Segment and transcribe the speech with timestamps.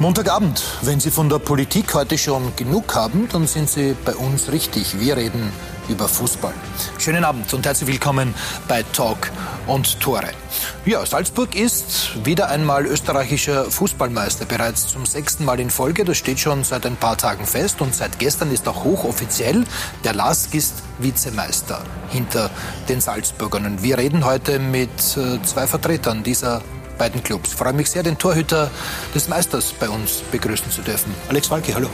[0.00, 0.62] Montagabend.
[0.82, 5.00] Wenn Sie von der Politik heute schon genug haben, dann sind Sie bei uns richtig.
[5.00, 5.52] Wir reden
[5.88, 6.54] über Fußball.
[6.98, 8.32] Schönen Abend und herzlich willkommen
[8.68, 9.32] bei Talk
[9.66, 10.30] und Tore.
[10.84, 16.04] Ja, Salzburg ist wieder einmal österreichischer Fußballmeister, bereits zum sechsten Mal in Folge.
[16.04, 19.64] Das steht schon seit ein paar Tagen fest und seit gestern ist auch hochoffiziell,
[20.04, 22.50] der LASK ist Vizemeister hinter
[22.88, 23.66] den Salzburgern.
[23.66, 26.62] Und wir reden heute mit äh, zwei Vertretern dieser
[26.98, 27.50] beiden Clubs.
[27.50, 28.70] Ich freue mich sehr, den Torhüter
[29.14, 31.14] des Meisters bei uns begrüßen zu dürfen.
[31.28, 31.88] Alex Walke, hallo.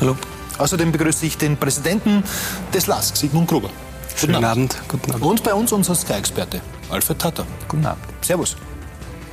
[0.00, 0.16] Hallo.
[0.58, 2.24] Außerdem begrüße ich den Präsidenten
[2.72, 3.70] des LASK, Sigmund Gruber.
[4.20, 4.46] Guten Abend.
[4.46, 4.76] Abend.
[4.88, 5.24] Guten Abend.
[5.24, 7.46] Und bei uns unser Sky-Experte, Alfred Tatter.
[7.68, 8.02] Guten Abend.
[8.22, 8.56] Servus.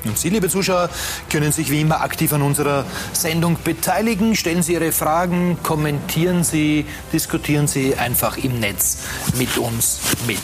[0.05, 0.89] Und Sie, liebe Zuschauer,
[1.29, 4.35] können sich wie immer aktiv an unserer Sendung beteiligen.
[4.35, 8.97] Stellen Sie Ihre Fragen, kommentieren Sie, diskutieren Sie einfach im Netz
[9.37, 10.39] mit uns mit.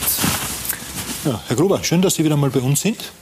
[1.24, 3.12] Ja, Herr Gruber, schön, dass Sie wieder mal bei uns sind.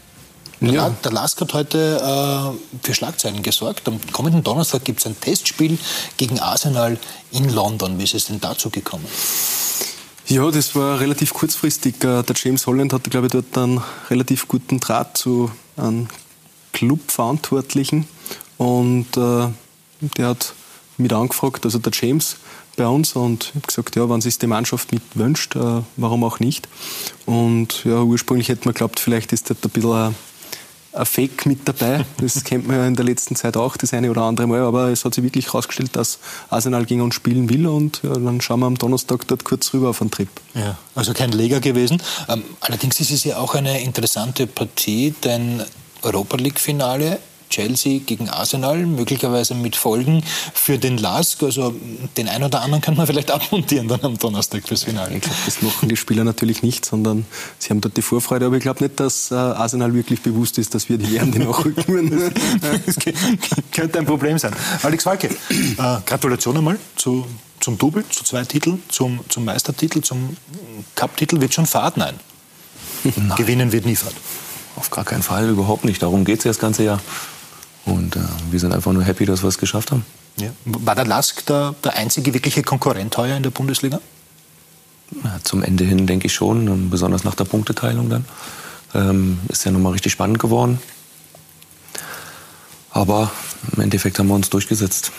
[0.60, 0.90] Der, ja.
[0.90, 3.86] der LASK hat heute äh, für Schlagzeilen gesorgt.
[3.86, 5.78] Am kommenden Donnerstag gibt es ein Testspiel
[6.16, 6.98] gegen Arsenal
[7.30, 7.98] in London.
[7.98, 9.06] Wie ist es denn dazu gekommen?
[10.26, 12.02] Ja, das war relativ kurzfristig.
[12.04, 16.08] Äh, der James Holland hatte, glaube ich, dort einen relativ guten Draht zu einem
[16.72, 18.08] Clubverantwortlichen.
[18.56, 19.48] Und äh,
[20.16, 20.54] der hat
[20.96, 22.36] mit angefragt, also der James
[22.76, 26.24] bei uns und ich habe gesagt, ja, wenn sich die Mannschaft mit wünscht, äh, warum
[26.24, 26.68] auch nicht.
[27.26, 30.14] Und ja, ursprünglich hätte man geglaubt, vielleicht ist das ein bisschen ein
[31.04, 32.04] Fake mit dabei.
[32.20, 34.60] Das kennt man ja in der letzten Zeit auch das eine oder andere Mal.
[34.60, 36.18] Aber es hat sich wirklich herausgestellt, dass
[36.50, 37.66] Arsenal gegen uns spielen will.
[37.66, 40.28] Und ja, dann schauen wir am Donnerstag dort kurz rüber auf einen Trip.
[40.54, 42.02] Ja, also kein Leger gewesen.
[42.28, 45.62] Ähm, allerdings ist es ja auch eine interessante Partie, denn
[46.02, 47.18] Europa League-Finale
[47.48, 50.22] Chelsea gegen Arsenal, möglicherweise mit Folgen
[50.54, 51.42] für den LASK.
[51.42, 51.74] Also
[52.16, 55.16] den einen oder anderen kann man vielleicht abmontieren dann am Donnerstag fürs Finale.
[55.16, 57.26] Ich glaube, das machen die Spieler natürlich nicht, sondern
[57.58, 58.46] sie haben dort die Vorfreude.
[58.46, 61.38] Aber ich glaube nicht, dass äh, Arsenal wirklich bewusst ist, dass wir die werden, die
[61.38, 62.10] nachrücken.
[62.86, 62.96] das
[63.72, 64.54] könnte ein Problem sein.
[64.82, 65.36] Alex Walke, äh,
[65.76, 67.26] Gratulation einmal zu,
[67.60, 70.36] zum Double, zu zwei Titeln, zum, zum Meistertitel, zum
[70.94, 71.40] Cup-Titel.
[71.40, 71.96] Wird schon Fahrt?
[71.96, 72.14] Nein.
[73.04, 73.32] Nein.
[73.36, 74.14] Gewinnen wird nie Fahrt.
[74.76, 76.02] Auf gar keinen Fall, überhaupt nicht.
[76.02, 77.00] Darum geht es ja das ganze Jahr.
[77.88, 80.04] Und äh, wir sind einfach nur happy, dass wir es geschafft haben.
[80.36, 80.50] Ja.
[80.64, 84.00] War der Lask der, der einzige wirkliche Konkurrent heuer in der Bundesliga?
[85.24, 88.24] Ja, zum Ende hin denke ich schon, besonders nach der Punkteteilung dann.
[88.94, 90.80] Ähm, ist ja nochmal richtig spannend geworden.
[92.90, 93.30] Aber
[93.74, 95.12] im Endeffekt haben wir uns durchgesetzt.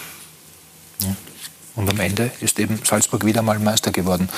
[1.02, 1.16] Ja.
[1.76, 4.30] Und am Ende ist eben Salzburg wieder mal Meister geworden.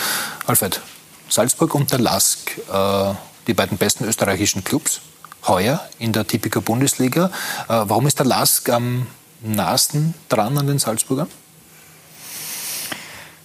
[0.47, 0.81] Alfred,
[1.29, 3.13] Salzburg und der Lask, äh,
[3.47, 5.01] die beiden besten österreichischen Clubs,
[5.47, 7.31] heuer in der Tipico Bundesliga.
[7.67, 9.07] Äh, warum ist der Lask am
[9.41, 11.27] nahesten dran an den Salzburger?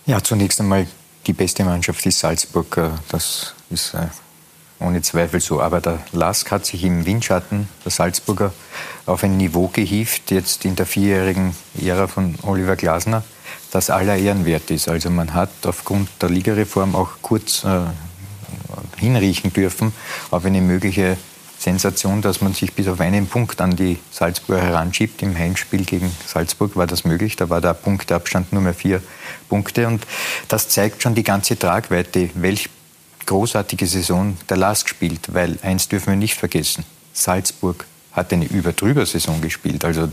[0.04, 0.86] Ja, zunächst einmal
[1.26, 2.76] die beste Mannschaft ist Salzburg.
[2.76, 4.06] Äh, das ist äh,
[4.78, 5.60] ohne Zweifel so.
[5.60, 8.52] Aber der Lask hat sich im Windschatten der Salzburger
[9.06, 13.24] auf ein Niveau gehievt, jetzt in der vierjährigen Ära von Oliver Glasner,
[13.70, 14.88] das aller Ehren wert ist.
[14.88, 17.64] Also man hat aufgrund der Ligareform auch kurz
[18.96, 19.92] hinriechen dürfen
[20.30, 21.16] auf eine mögliche
[21.66, 25.20] Sensation, dass man sich bis auf einen Punkt an die Salzburger heranschiebt.
[25.22, 27.34] Im Heimspiel gegen Salzburg war das möglich.
[27.34, 29.02] Da war der Punkteabstand nur mehr vier
[29.48, 29.88] Punkte.
[29.88, 30.06] Und
[30.46, 32.68] das zeigt schon die ganze Tragweite, welch
[33.26, 35.34] großartige Saison der LASK spielt.
[35.34, 36.84] Weil eins dürfen wir nicht vergessen.
[37.12, 39.84] Salzburg hat eine Überdrüber-Saison gespielt.
[39.84, 40.12] Also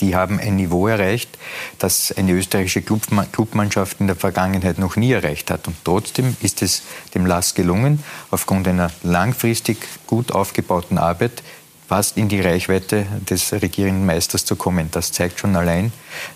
[0.00, 1.38] die haben ein Niveau erreicht,
[1.78, 5.66] das eine österreichische Clubmannschaft in der Vergangenheit noch nie erreicht hat.
[5.66, 6.82] Und trotzdem ist es
[7.14, 11.42] dem LAS gelungen, aufgrund einer langfristig gut aufgebauten Arbeit
[11.88, 14.90] fast in die Reichweite des regierenden Meisters zu kommen.
[14.90, 15.90] Das zeigt schon allein,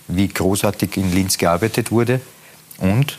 [0.09, 2.21] wie großartig in Linz gearbeitet wurde
[2.79, 3.19] und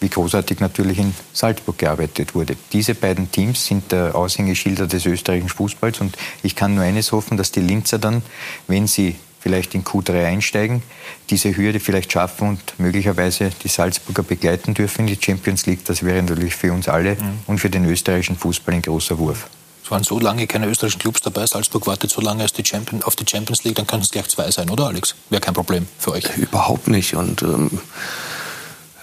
[0.00, 2.56] wie großartig natürlich in Salzburg gearbeitet wurde.
[2.72, 7.36] Diese beiden Teams sind der Aushängeschilder des österreichischen Fußballs und ich kann nur eines hoffen,
[7.36, 8.22] dass die Linzer dann,
[8.66, 10.82] wenn sie vielleicht in Q3 einsteigen,
[11.30, 15.84] diese Hürde vielleicht schaffen und möglicherweise die Salzburger begleiten dürfen in die Champions League.
[15.86, 17.40] Das wäre natürlich für uns alle mhm.
[17.46, 19.48] und für den österreichischen Fußball ein großer Wurf.
[19.82, 21.46] Es waren so lange keine österreichischen Clubs dabei.
[21.46, 24.50] Salzburg wartet so lange die Champion, auf die Champions League, dann könnten es gleich zwei
[24.50, 25.16] sein, oder Alex?
[25.30, 26.24] Wäre kein Problem für euch.
[26.36, 27.14] Überhaupt nicht.
[27.14, 27.80] Und ähm,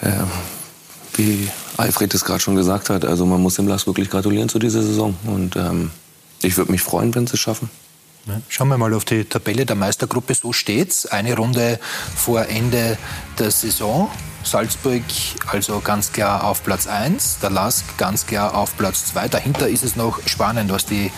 [0.02, 0.12] äh,
[1.16, 4.60] wie Alfred es gerade schon gesagt hat, also man muss dem Lars wirklich gratulieren zu
[4.60, 5.16] dieser Saison.
[5.26, 5.92] Und ähm,
[6.42, 7.70] ich würde mich freuen, wenn sie es schaffen.
[8.50, 10.34] Schauen wir mal auf die Tabelle der Meistergruppe.
[10.34, 11.06] So steht's.
[11.06, 11.80] Eine Runde
[12.16, 12.98] vor Ende
[13.40, 14.10] der Saison.
[14.44, 15.04] Salzburg
[15.48, 19.28] also ganz klar auf Platz 1, der LASK ganz klar auf Platz 2.
[19.28, 21.12] Dahinter ist es noch spannend, was die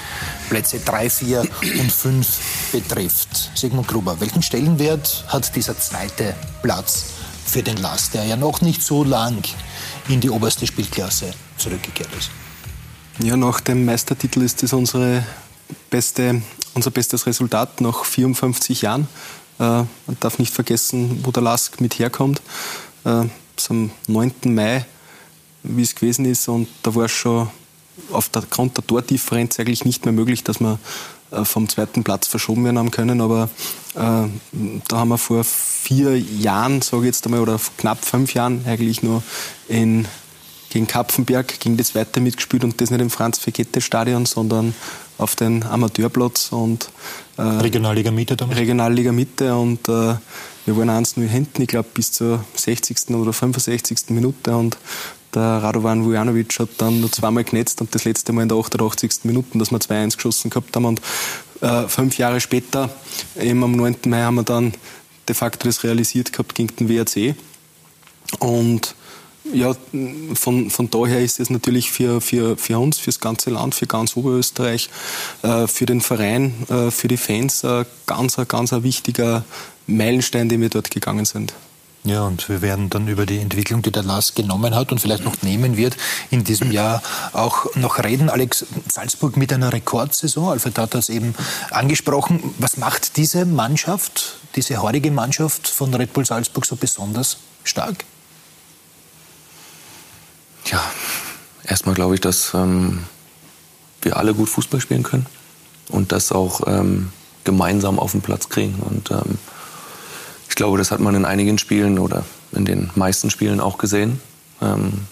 [0.49, 1.41] Plätze 3, 4
[1.79, 3.51] und 5 betrifft.
[3.53, 6.33] Sigmund Gruber, welchen Stellenwert hat dieser zweite
[6.63, 7.05] Platz
[7.45, 9.43] für den LASK, der ja noch nicht so lang
[10.07, 12.31] in die oberste Spielklasse zurückgekehrt ist?
[13.21, 15.23] Ja, nach dem Meistertitel ist es unsere
[15.91, 16.41] beste
[16.79, 19.09] unser bestes Resultat nach 54 Jahren.
[19.59, 22.41] Äh, man darf nicht vergessen, wo der Lask mit herkommt.
[23.03, 23.25] Äh,
[23.69, 24.31] am 9.
[24.45, 24.85] Mai,
[25.63, 27.49] wie es gewesen ist, und da war es schon
[28.13, 30.79] aufgrund der Tordifferenz eigentlich nicht mehr möglich, dass wir
[31.31, 33.19] äh, vom zweiten Platz verschoben werden haben können.
[33.19, 33.49] Aber
[33.95, 34.29] äh,
[34.87, 39.03] da haben wir vor vier Jahren, sage ich jetzt einmal, oder knapp fünf Jahren eigentlich
[39.03, 39.21] nur
[39.67, 40.07] in
[40.69, 44.73] gegen Kapfenberg, gegen das zweite mitgespielt und das nicht im Franz-Fekete-Stadion, sondern
[45.19, 46.89] auf den Amateurplatz und
[47.37, 48.57] äh, Regionalliga Mitte damals?
[48.57, 50.15] Regionalliga Mitte und äh,
[50.65, 53.09] wir waren eins nur hinten, ich glaube bis zur 60.
[53.11, 54.09] oder 65.
[54.09, 54.77] Minute und
[55.33, 59.23] der Radovan Vujanovic hat dann nur zweimal genetzt und das letzte Mal in der 88.
[59.23, 61.01] Minute, dass wir 2-1 geschossen gehabt haben und
[61.61, 62.89] äh, fünf Jahre später,
[63.39, 63.97] eben am 9.
[64.07, 64.73] Mai, haben wir dann
[65.27, 67.35] de facto das realisiert gehabt gegen den WRC
[68.39, 68.95] und
[69.53, 69.75] ja,
[70.33, 73.87] von, von daher ist es natürlich für, für, für uns, für das ganze Land, für
[73.87, 74.89] ganz Oberösterreich,
[75.41, 79.43] äh, für den Verein, äh, für die Fans ein ganz, ganz ein wichtiger
[79.87, 81.53] Meilenstein, den wir dort gegangen sind.
[82.05, 85.25] Ja, und wir werden dann über die Entwicklung, die der Lars genommen hat und vielleicht
[85.25, 85.97] noch nehmen wird,
[86.31, 87.03] in diesem Jahr
[87.33, 88.29] auch noch reden.
[88.29, 91.35] Alex, Salzburg mit einer Rekordsaison, Alfred hat das eben
[91.71, 92.55] angesprochen.
[92.57, 98.05] Was macht diese Mannschaft, diese heutige Mannschaft von Red Bull Salzburg so besonders stark?
[100.71, 100.83] Ja,
[101.63, 103.03] erstmal glaube ich, dass ähm,
[104.01, 105.25] wir alle gut Fußball spielen können
[105.89, 107.09] und das auch ähm,
[107.43, 108.75] gemeinsam auf den Platz kriegen.
[108.75, 109.39] Und ähm,
[110.47, 114.21] ich glaube, das hat man in einigen Spielen oder in den meisten Spielen auch gesehen,
[114.61, 115.05] ähm,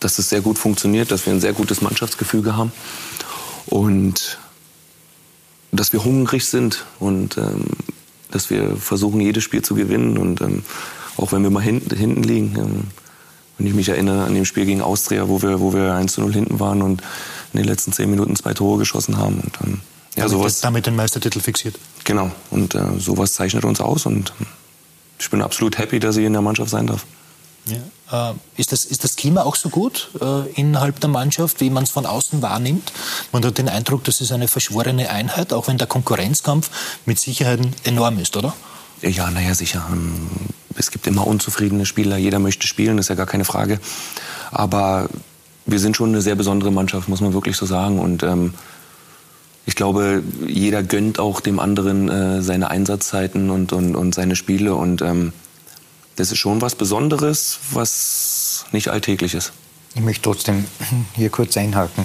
[0.00, 2.72] dass es sehr gut funktioniert, dass wir ein sehr gutes Mannschaftsgefüge haben
[3.66, 4.38] und
[5.70, 7.64] dass wir hungrig sind und ähm,
[8.30, 10.18] dass wir versuchen, jedes Spiel zu gewinnen.
[10.18, 10.64] Und ähm,
[11.16, 12.90] auch wenn wir mal hinten, hinten liegen,
[13.62, 16.20] wenn ich mich erinnere an dem Spiel gegen Austria, wo wir, wo wir 1 zu
[16.20, 17.00] 0 hinten waren und
[17.52, 19.36] in den letzten zehn Minuten zwei Tore geschossen haben.
[19.36, 19.80] Und, ähm,
[20.16, 21.78] ja, damit, sowas, damit den Meistertitel fixiert.
[22.02, 22.32] Genau.
[22.50, 24.04] Und äh, sowas zeichnet uns aus.
[24.04, 24.32] Und
[25.20, 27.06] ich bin absolut happy, dass ich in der Mannschaft sein darf.
[27.66, 28.30] Ja.
[28.30, 31.84] Äh, ist, das, ist das Klima auch so gut äh, innerhalb der Mannschaft, wie man
[31.84, 32.92] es von außen wahrnimmt?
[33.30, 36.68] Man hat den Eindruck, das ist eine verschworene Einheit, auch wenn der Konkurrenzkampf
[37.06, 38.54] mit Sicherheit enorm ist, oder?
[39.02, 39.86] Ja, naja, sicher.
[40.76, 43.80] Es gibt immer unzufriedene Spieler, jeder möchte spielen, ist ja gar keine Frage.
[44.50, 45.08] Aber
[45.66, 47.98] wir sind schon eine sehr besondere Mannschaft, muss man wirklich so sagen.
[47.98, 48.54] Und ähm,
[49.64, 54.74] ich glaube, jeder gönnt auch dem anderen äh, seine Einsatzzeiten und, und, und seine Spiele.
[54.74, 55.32] Und ähm,
[56.16, 59.52] das ist schon was Besonderes, was nicht alltäglich ist.
[59.94, 60.64] Ich möchte trotzdem
[61.14, 62.04] hier kurz einhaken,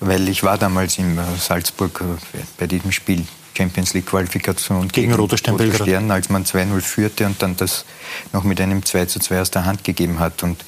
[0.00, 3.24] weil ich war damals in Salzburg äh, bei diesem Spiel
[3.56, 7.84] Champions League Qualifikation gegen, gegen Roter Stern als man 2-0 führte und dann das
[8.32, 10.42] noch mit einem 2-2 aus der Hand gegeben hat.
[10.42, 10.64] Und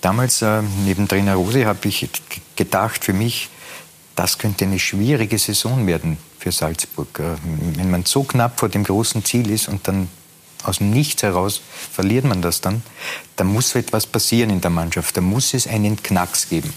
[0.00, 2.08] damals äh, neben Trainer Rose habe ich
[2.56, 3.48] gedacht für mich,
[4.16, 7.18] das könnte eine schwierige Saison werden für Salzburg.
[7.18, 7.36] Äh,
[7.76, 10.08] wenn man so knapp vor dem großen Ziel ist und dann
[10.62, 11.60] aus dem Nichts heraus
[11.92, 12.82] verliert man das dann,
[13.36, 15.16] da muss so etwas passieren in der Mannschaft.
[15.16, 16.72] Da muss es einen Knacks geben.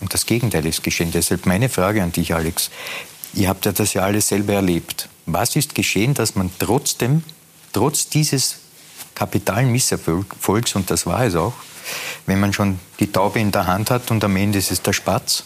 [0.00, 1.10] Und das Gegenteil ist geschehen.
[1.12, 2.70] Deshalb meine Frage an dich, Alex.
[3.34, 5.08] Ihr habt ja das ja alles selber erlebt.
[5.26, 7.22] Was ist geschehen, dass man trotzdem,
[7.72, 8.56] trotz dieses
[9.14, 11.54] kapitalen Misserfolgs, und das war es auch,
[12.26, 14.92] wenn man schon die Taube in der Hand hat und am Ende ist es der
[14.92, 15.44] Spatz,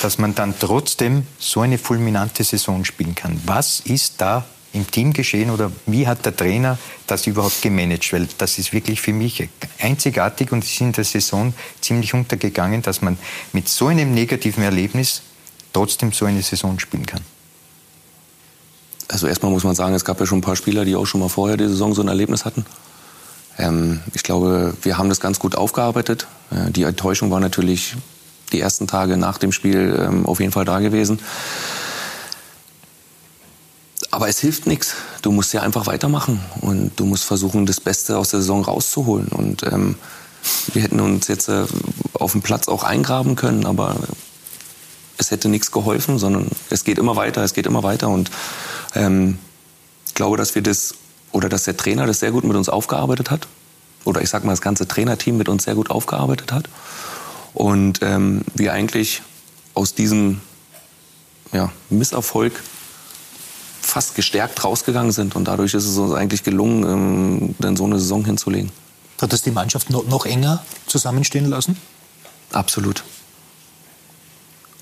[0.00, 3.40] dass man dann trotzdem so eine fulminante Saison spielen kann.
[3.44, 8.12] Was ist da im Team geschehen oder wie hat der Trainer das überhaupt gemanagt?
[8.12, 9.48] Weil das ist wirklich für mich
[9.80, 13.18] einzigartig und ist in der Saison ziemlich untergegangen, dass man
[13.52, 15.22] mit so einem negativen Erlebnis
[15.72, 17.20] trotzdem so eine Saison spielen kann?
[19.08, 21.20] Also erstmal muss man sagen, es gab ja schon ein paar Spieler, die auch schon
[21.20, 22.66] mal vorher die Saison so ein Erlebnis hatten.
[23.58, 26.26] Ähm, ich glaube, wir haben das ganz gut aufgearbeitet.
[26.50, 27.96] Äh, die Enttäuschung war natürlich
[28.52, 31.20] die ersten Tage nach dem Spiel ähm, auf jeden Fall da gewesen.
[34.10, 34.94] Aber es hilft nichts.
[35.22, 39.28] Du musst ja einfach weitermachen und du musst versuchen, das Beste aus der Saison rauszuholen.
[39.28, 39.96] Und ähm,
[40.72, 41.64] wir hätten uns jetzt äh,
[42.14, 43.96] auf dem Platz auch eingraben können, aber
[45.18, 48.08] es hätte nichts geholfen, sondern es geht immer weiter, es geht immer weiter.
[48.08, 48.30] Und
[48.94, 49.38] ähm,
[50.06, 50.94] ich glaube, dass wir das
[51.32, 53.46] oder dass der Trainer das sehr gut mit uns aufgearbeitet hat.
[54.04, 56.68] Oder ich sag mal, das ganze Trainerteam mit uns sehr gut aufgearbeitet hat.
[57.52, 59.22] Und ähm, wir eigentlich
[59.74, 60.40] aus diesem
[61.52, 62.62] ja, Misserfolg
[63.80, 65.36] fast gestärkt rausgegangen sind.
[65.36, 68.70] Und dadurch ist es uns eigentlich gelungen, ähm, dann so eine Saison hinzulegen.
[69.20, 71.76] Hat das die Mannschaft noch, noch enger zusammenstehen lassen?
[72.52, 73.02] Absolut.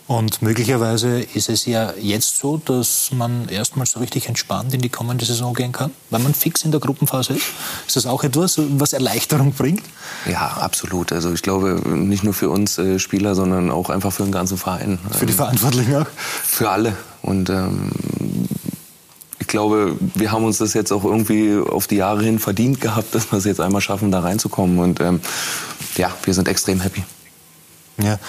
[0.09, 4.89] Und möglicherweise ist es ja jetzt so, dass man erstmal so richtig entspannt in die
[4.89, 7.47] kommende Saison gehen kann, weil man fix in der Gruppenphase ist.
[7.89, 9.83] Ist das auch etwas, was Erleichterung bringt?
[10.31, 11.11] Ja, absolut.
[11.13, 14.59] Also ich glaube, nicht nur für uns äh, Spieler, sondern auch einfach für den ganzen
[14.59, 15.01] Verein.
[15.11, 16.07] Für die Verantwortlichen auch?
[16.45, 16.97] Für alle.
[17.23, 17.91] Und ähm,
[19.41, 23.13] ich glaube, wir haben uns das jetzt auch irgendwie auf die Jahre hin verdient gehabt,
[23.13, 24.79] dass wir es jetzt einmal schaffen, da reinzukommen.
[24.79, 25.21] Und ähm,
[25.97, 27.05] ja, wir sind extrem happy.
[27.99, 28.21] Ja,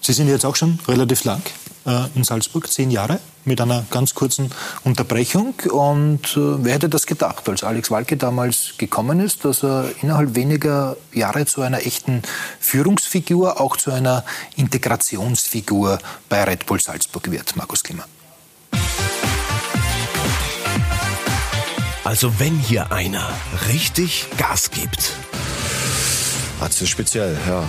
[0.00, 1.42] Sie sind jetzt auch schon relativ lang
[1.86, 4.50] äh, in Salzburg, zehn Jahre, mit einer ganz kurzen
[4.82, 5.54] Unterbrechung.
[5.70, 10.34] Und äh, wer hätte das gedacht, als Alex Walke damals gekommen ist, dass er innerhalb
[10.34, 12.22] weniger Jahre zu einer echten
[12.60, 14.24] Führungsfigur, auch zu einer
[14.56, 18.04] Integrationsfigur bei Red Bull Salzburg wird, Markus Klima.
[22.04, 23.28] Also wenn hier einer
[23.68, 25.12] richtig Gas gibt.
[26.60, 27.64] Atze speziell, ja.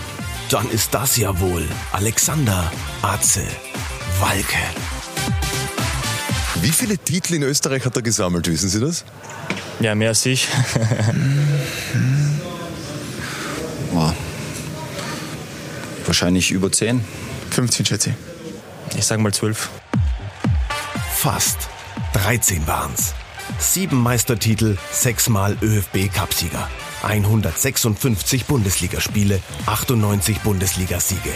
[0.51, 2.70] Dann ist das ja wohl Alexander
[3.01, 3.48] Atze
[4.20, 4.58] Walke.
[6.62, 9.05] Wie viele Titel in Österreich hat er gesammelt, wissen Sie das?
[9.79, 10.50] Ja, mehr als ich.
[13.93, 14.13] Boah.
[16.05, 17.01] Wahrscheinlich über 10.
[17.51, 18.15] 15 schätze ich.
[18.98, 19.70] Ich sag mal 12.
[21.15, 21.70] Fast.
[22.12, 23.13] 13 waren's.
[23.58, 26.67] Sieben Meistertitel, sechsmal ÖFB-Cupsieger.
[27.03, 31.31] 156 Bundesligaspiele, 98 Bundesligasiege.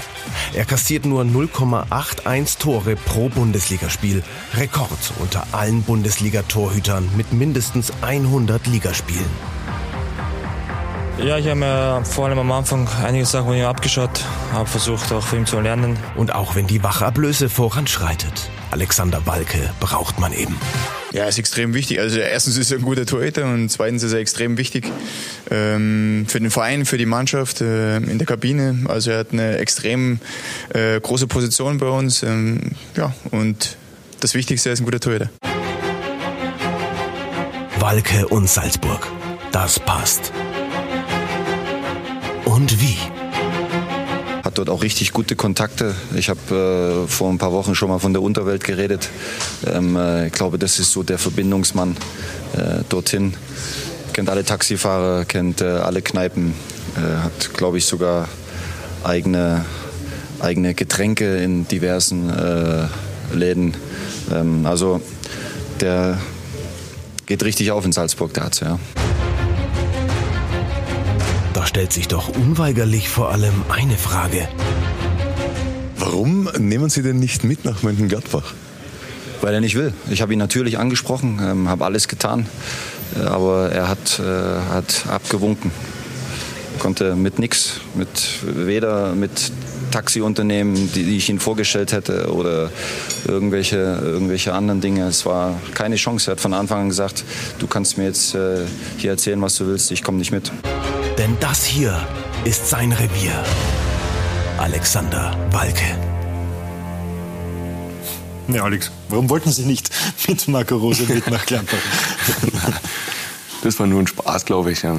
[0.53, 4.24] Er kassiert nur 0,81 Tore pro Bundesligaspiel,
[4.55, 9.64] Rekord unter allen Bundesliga-Torhütern mit mindestens 100 Ligaspielen.
[11.24, 15.12] Ja, ich habe mir vor allem am Anfang einige Sachen von ihm abgeschaut, habe versucht
[15.13, 15.98] auch von ihm zu lernen.
[16.15, 20.57] Und auch wenn die Wachablöse voranschreitet, Alexander Walke braucht man eben.
[21.13, 22.01] Ja, ist extrem wichtig.
[22.01, 24.91] Also erstens ist er ein guter Torhüter und zweitens ist er extrem wichtig
[25.50, 28.84] ähm, für den Verein, für die Mannschaft, äh, in der Kabine.
[28.89, 30.19] Also er hat eine extrem
[30.74, 32.24] äh, große Position bei uns.
[32.24, 33.77] Ähm, ja, und
[34.19, 35.29] das Wichtigste er ist ein guter Torhüter.
[37.79, 39.07] Walke und Salzburg.
[39.53, 40.34] Das passt.
[42.55, 42.95] Und wie?
[44.45, 45.93] Hat dort auch richtig gute Kontakte.
[46.15, 49.09] Ich habe äh, vor ein paar Wochen schon mal von der Unterwelt geredet.
[49.67, 51.97] Ähm, äh, ich glaube, das ist so der Verbindungsmann
[52.53, 53.33] äh, dorthin.
[54.13, 56.53] Kennt alle Taxifahrer, kennt äh, alle Kneipen,
[56.95, 58.29] äh, hat, glaube ich, sogar
[59.03, 59.65] eigene,
[60.39, 62.88] eigene Getränke in diversen äh,
[63.33, 63.74] Läden.
[64.33, 65.01] Ähm, also
[65.81, 66.17] der
[67.25, 68.79] geht richtig auf in Salzburg, der Arzt, ja.
[71.65, 74.48] Da stellt sich doch unweigerlich vor allem eine Frage.
[75.98, 78.53] Warum nehmen Sie denn nicht mit nach Mönchengladbach?
[79.41, 79.91] Weil er nicht will.
[80.12, 82.45] Ich habe ihn natürlich angesprochen, ähm, habe alles getan,
[83.19, 84.24] äh, aber er hat, äh,
[84.72, 85.72] hat abgewunken.
[86.77, 88.10] Konnte mit nichts, mit
[88.43, 89.31] weder mit
[89.89, 92.69] Taxiunternehmen, die, die ich ihm vorgestellt hätte oder
[93.27, 95.07] irgendwelche, irgendwelche anderen Dinge.
[95.07, 96.29] Es war keine Chance.
[96.29, 97.24] Er hat von Anfang an gesagt,
[97.57, 98.60] du kannst mir jetzt äh,
[98.98, 100.51] hier erzählen, was du willst, ich komme nicht mit.
[101.17, 102.05] Denn das hier
[102.43, 103.41] ist sein Revier.
[104.57, 105.98] Alexander Walke.
[108.50, 109.89] Ja, Alex, warum wollten Sie nicht
[110.27, 111.77] mit Marco Rose mit nach Gladbach?
[113.63, 114.84] Das war nur ein Spaß, glaube ich.
[114.84, 114.93] Ja.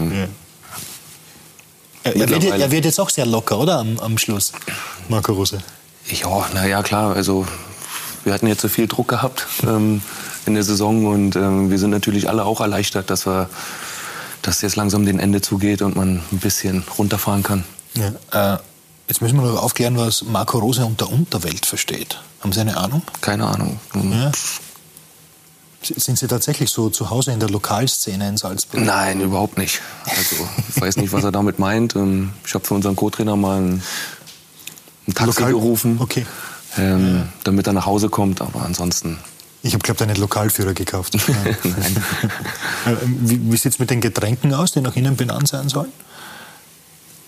[2.02, 3.78] Er, er, wird, er wird jetzt auch sehr locker, oder?
[3.78, 4.52] Am, am Schluss,
[5.08, 5.62] Marco Rose.
[6.08, 7.14] Ja, naja, klar.
[7.14, 7.46] Also,
[8.24, 10.02] wir hatten jetzt so viel Druck gehabt ähm,
[10.46, 13.48] in der Saison und ähm, wir sind natürlich alle auch erleichtert, dass wir
[14.46, 17.64] dass jetzt langsam dem Ende zugeht und man ein bisschen runterfahren kann.
[17.94, 18.54] Ja.
[18.54, 18.58] Äh,
[19.08, 22.20] jetzt müssen wir noch aufklären, was Marco Rose unter Unterwelt versteht.
[22.40, 23.02] Haben Sie eine Ahnung?
[23.20, 23.78] Keine Ahnung.
[23.94, 24.32] Ähm, Ja.
[25.82, 28.80] Sind Sie tatsächlich so zu Hause in der Lokalszene in Salzburg?
[28.82, 29.80] Nein, überhaupt nicht.
[30.04, 31.94] Also, ich weiß nicht, was er damit meint.
[31.94, 33.82] Ähm, Ich habe für unseren Co-Trainer mal ein,
[35.06, 36.26] ein Taxi Lokal- gerufen, Okay.
[36.76, 38.40] ähm, damit er nach Hause kommt.
[38.40, 39.18] Aber ansonsten,
[39.62, 41.14] Ich habe, glaube ich, einen Lokalführer gekauft.
[41.28, 41.56] Nein.
[42.86, 45.90] Äh, wie wie sieht es mit den Getränken aus, die nach Ihnen benannt sein sollen?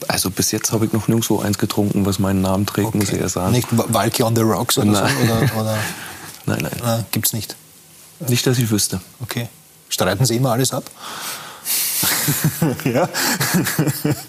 [0.06, 3.18] Also bis jetzt habe ich noch nirgendwo eins getrunken, was meinen Namen trägt, muss ich
[3.18, 3.50] erst sagen.
[3.50, 5.12] Nicht Wa- Walke on the Rocks oder Nein.
[5.18, 5.24] so?
[5.24, 5.78] Oder, oder,
[6.46, 7.00] Nein, nein.
[7.00, 7.56] äh, gibt's nicht.
[8.28, 9.00] Nicht, dass ich wüsste.
[9.20, 9.48] Okay.
[9.88, 10.84] Streiten Sie immer alles ab?
[12.84, 13.08] ja.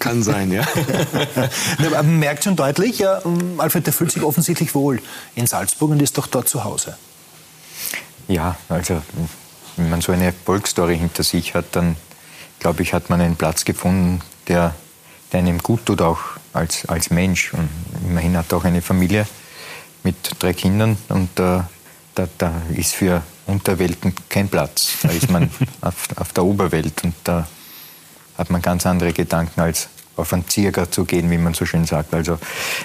[0.00, 0.66] Kann sein, ja.
[1.90, 3.20] Man merkt schon deutlich, ja,
[3.58, 5.00] Alfred, der fühlt sich offensichtlich wohl
[5.36, 6.96] in Salzburg und ist doch dort zu Hause.
[8.30, 9.02] Ja, also
[9.76, 11.96] wenn man so eine Erfolgsstory hinter sich hat, dann
[12.60, 14.72] glaube ich, hat man einen Platz gefunden, der,
[15.32, 16.20] der einem gut tut, auch
[16.52, 17.52] als, als Mensch.
[17.52, 17.68] Und
[18.06, 19.26] immerhin hat er auch eine Familie
[20.04, 21.62] mit drei Kindern und äh,
[22.14, 24.98] da, da ist für Unterwelten kein Platz.
[25.02, 27.48] Da ist man auf, auf der Oberwelt und da
[28.38, 31.84] hat man ganz andere Gedanken als auf einen Zierger zu gehen, wie man so schön
[31.84, 32.14] sagt.
[32.14, 32.38] Also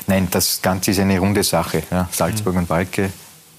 [0.07, 3.11] nein, das Ganze ist eine runde Sache, ja, Salzburg und Walke.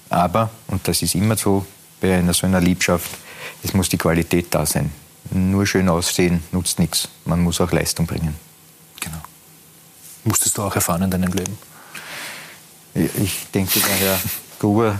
[0.09, 1.65] Aber, und das ist immer so
[2.01, 3.09] bei einer so einer Liebschaft,
[3.63, 4.91] es muss die Qualität da sein.
[5.31, 7.09] Nur schön aussehen nutzt nichts.
[7.25, 8.35] Man muss auch Leistung bringen.
[8.99, 9.17] Genau.
[10.23, 11.57] Musstest du auch erfahren in deinem Leben?
[12.93, 14.19] Ich denke, der Herr
[14.59, 14.99] Gruber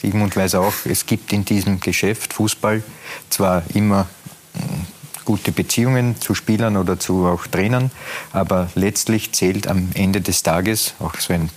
[0.00, 2.82] Sigmund weiß auch, es gibt in diesem Geschäft Fußball
[3.28, 4.06] zwar immer
[4.54, 4.86] hm,
[5.26, 7.90] gute Beziehungen zu Spielern oder zu auch Trainern,
[8.32, 11.50] aber letztlich zählt am Ende des Tages, auch so ein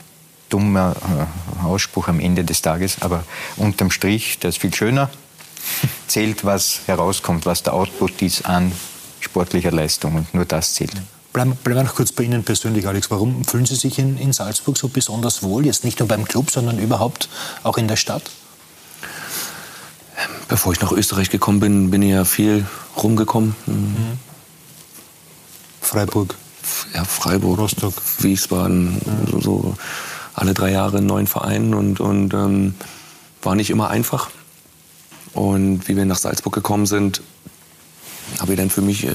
[0.53, 3.23] dummer äh, Ausspruch am Ende des Tages, aber
[3.57, 5.09] unterm Strich, der ist viel schöner,
[6.07, 8.71] zählt, was herauskommt, was der Output ist an
[9.19, 10.93] sportlicher Leistung und nur das zählt.
[11.31, 13.09] Bleiben, bleiben wir noch kurz bei Ihnen persönlich, Alex.
[13.09, 15.65] Warum fühlen Sie sich in, in Salzburg so besonders wohl?
[15.65, 17.27] Jetzt nicht nur beim Club, sondern überhaupt
[17.63, 18.29] auch in der Stadt?
[20.47, 22.67] Bevor ich nach Österreich gekommen bin, bin ich ja viel
[23.01, 23.55] rumgekommen.
[23.65, 24.19] Mhm.
[25.81, 26.35] Freiburg.
[26.93, 29.41] Ja, Freiburg, Rostock, Wiesbaden, ja.
[29.41, 29.75] so
[30.33, 32.75] alle drei Jahre einen neuen Verein und, und ähm,
[33.41, 34.29] war nicht immer einfach.
[35.33, 37.21] Und wie wir nach Salzburg gekommen sind,
[38.39, 39.13] habe ich dann für mich äh,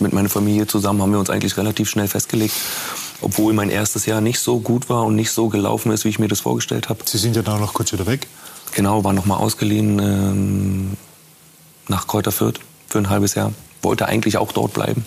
[0.00, 2.54] mit meiner Familie zusammen, haben wir uns eigentlich relativ schnell festgelegt,
[3.20, 6.18] obwohl mein erstes Jahr nicht so gut war und nicht so gelaufen ist, wie ich
[6.18, 7.00] mir das vorgestellt habe.
[7.04, 8.26] Sie sind ja dann noch kurz wieder weg.
[8.74, 10.96] Genau, war noch mal ausgeliehen ähm,
[11.88, 13.52] nach Kräuter Fürth für ein halbes Jahr.
[13.82, 15.04] Wollte eigentlich auch dort bleiben.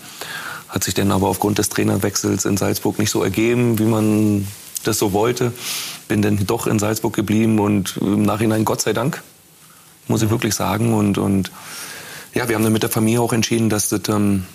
[0.69, 4.47] Hat sich dann aber aufgrund des Trainerwechsels in Salzburg nicht so ergeben, wie man
[4.87, 5.53] das so wollte.
[6.07, 9.23] Bin dann doch in Salzburg geblieben und im Nachhinein Gott sei Dank,
[10.07, 10.93] muss ich wirklich sagen.
[10.93, 11.51] Und, und
[12.33, 14.45] ja, wir haben dann mit der Familie auch entschieden, dass das, ähm,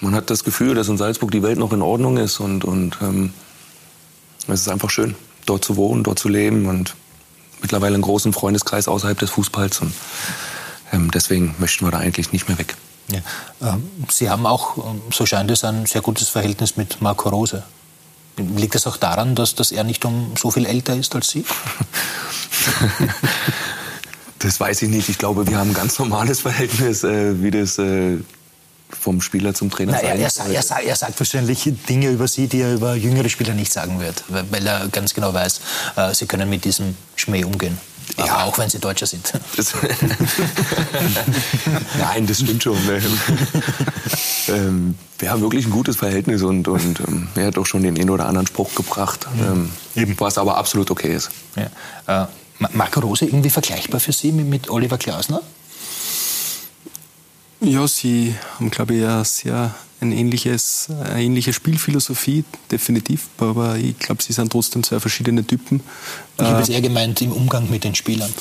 [0.00, 2.98] man hat das Gefühl, dass in Salzburg die Welt noch in Ordnung ist und, und
[3.02, 3.32] ähm,
[4.46, 5.14] es ist einfach schön,
[5.46, 6.94] dort zu wohnen, dort zu leben und
[7.60, 9.92] mittlerweile einen großen Freundeskreis außerhalb des Fußballs und
[10.92, 12.76] ähm, deswegen möchten wir da eigentlich nicht mehr weg.
[13.10, 13.20] Ja.
[13.74, 17.62] Ähm, Sie haben auch, ähm, so scheint es, ein sehr gutes Verhältnis mit Marco Rose.
[18.38, 21.44] Liegt es auch daran, dass, dass er nicht um so viel älter ist als Sie?
[24.38, 25.08] das weiß ich nicht.
[25.08, 28.18] Ich glaube, wir haben ein ganz normales Verhältnis, äh, wie das äh,
[28.88, 32.46] vom Spieler zum Trainer Na, er, er, er, sagt, er, sagt wahrscheinlich Dinge über Sie,
[32.46, 35.60] die er über jüngere Spieler nicht sagen wird, weil er ganz genau weiß,
[35.96, 37.78] äh, Sie können mit diesem Schmäh umgehen.
[38.16, 38.44] Ja.
[38.44, 39.32] auch wenn Sie Deutscher sind.
[39.56, 39.74] Das
[41.98, 42.78] Nein, das stimmt schon.
[44.48, 47.98] ähm, wir haben wirklich ein gutes Verhältnis und, und ähm, er hat auch schon den
[47.98, 49.70] einen oder anderen Spruch gebracht, ähm,
[50.18, 51.30] was aber absolut okay ist.
[52.06, 52.24] Ja.
[52.24, 52.26] Äh,
[52.72, 55.42] Marco Rose irgendwie vergleichbar für Sie mit, mit Oliver Klausner?
[57.60, 63.26] Ja, sie haben, glaube ich, ein sehr ein ähnliches, eine ähnliche Spielphilosophie, definitiv.
[63.38, 65.80] Aber ich glaube, sie sind trotzdem zwei verschiedene Typen.
[66.38, 68.32] Ich habe es eher gemeint im Umgang mit den Spielern.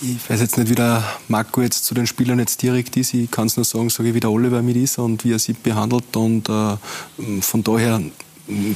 [0.00, 3.12] Ich weiß jetzt nicht, wie der Marco jetzt zu den Spielern jetzt direkt ist.
[3.12, 5.52] Ich kann es nur sagen, so wie der Oliver mit ist und wie er sie
[5.52, 6.16] behandelt.
[6.16, 6.76] Und äh,
[7.40, 8.00] von daher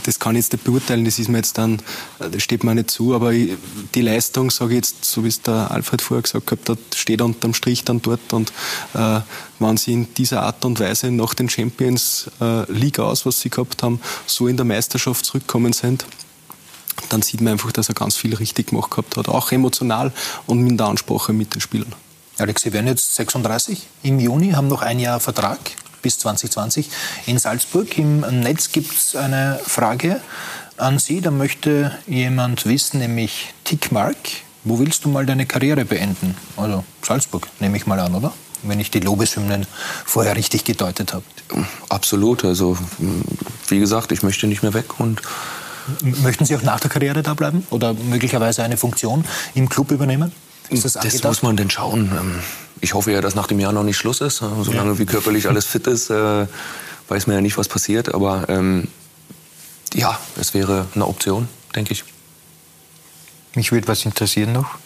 [0.04, 1.80] das kann ich jetzt nicht beurteilen, das ist mir jetzt dann,
[2.18, 5.70] das steht mir nicht zu, aber die Leistung, sage ich jetzt, so wie es der
[5.70, 8.52] Alfred vorher gesagt hat, steht unterm Strich dann dort und
[8.94, 9.20] äh,
[9.58, 13.50] wenn sie in dieser Art und Weise nach den Champions äh, League aus, was sie
[13.50, 16.04] gehabt haben, so in der Meisterschaft zurückkommen sind,
[17.08, 20.12] dann sieht man einfach, dass er ganz viel richtig gemacht gehabt hat, auch emotional
[20.46, 21.94] und mit der Ansprache mit den Spielern.
[22.38, 25.58] Alex, Sie werden jetzt 36 im Juni, haben noch ein Jahr Vertrag
[26.02, 26.90] bis 2020
[27.26, 27.96] in Salzburg.
[27.96, 30.20] Im Netz gibt es eine Frage
[30.76, 31.20] an Sie.
[31.20, 34.16] Da möchte jemand wissen, nämlich Tickmark.
[34.64, 36.36] Wo willst du mal deine Karriere beenden?
[36.56, 38.32] Also Salzburg, nehme ich mal an, oder?
[38.62, 39.66] Wenn ich die Lobeshymnen
[40.04, 41.24] vorher richtig gedeutet habe.
[41.88, 42.44] Absolut.
[42.44, 42.78] Also,
[43.68, 45.20] wie gesagt, ich möchte nicht mehr weg und
[46.22, 50.32] Möchten Sie auch nach der Karriere da bleiben oder möglicherweise eine Funktion im Club übernehmen?
[50.70, 52.10] das, das muss man denn schauen.
[52.82, 54.38] Ich hoffe ja, dass nach dem Jahr noch nicht Schluss ist.
[54.38, 54.98] Solange ja.
[54.98, 56.46] wie körperlich alles fit ist, äh,
[57.08, 58.12] weiß man ja nicht, was passiert.
[58.12, 58.88] Aber ähm,
[59.94, 62.04] ja, es wäre eine Option, denke ich.
[63.54, 64.78] Mich würde was interessieren noch.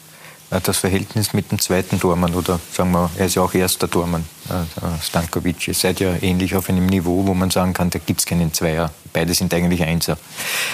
[0.51, 3.91] Äh, das Verhältnis mit dem zweiten Tormann oder sagen wir, er ist ja auch erster
[3.91, 5.69] Tormann, äh, Stankovic.
[5.69, 8.53] Ihr seid ja ähnlich auf einem Niveau, wo man sagen kann, da gibt es keinen
[8.53, 8.93] Zweier.
[9.13, 10.19] Beide sind eigentlich Einser.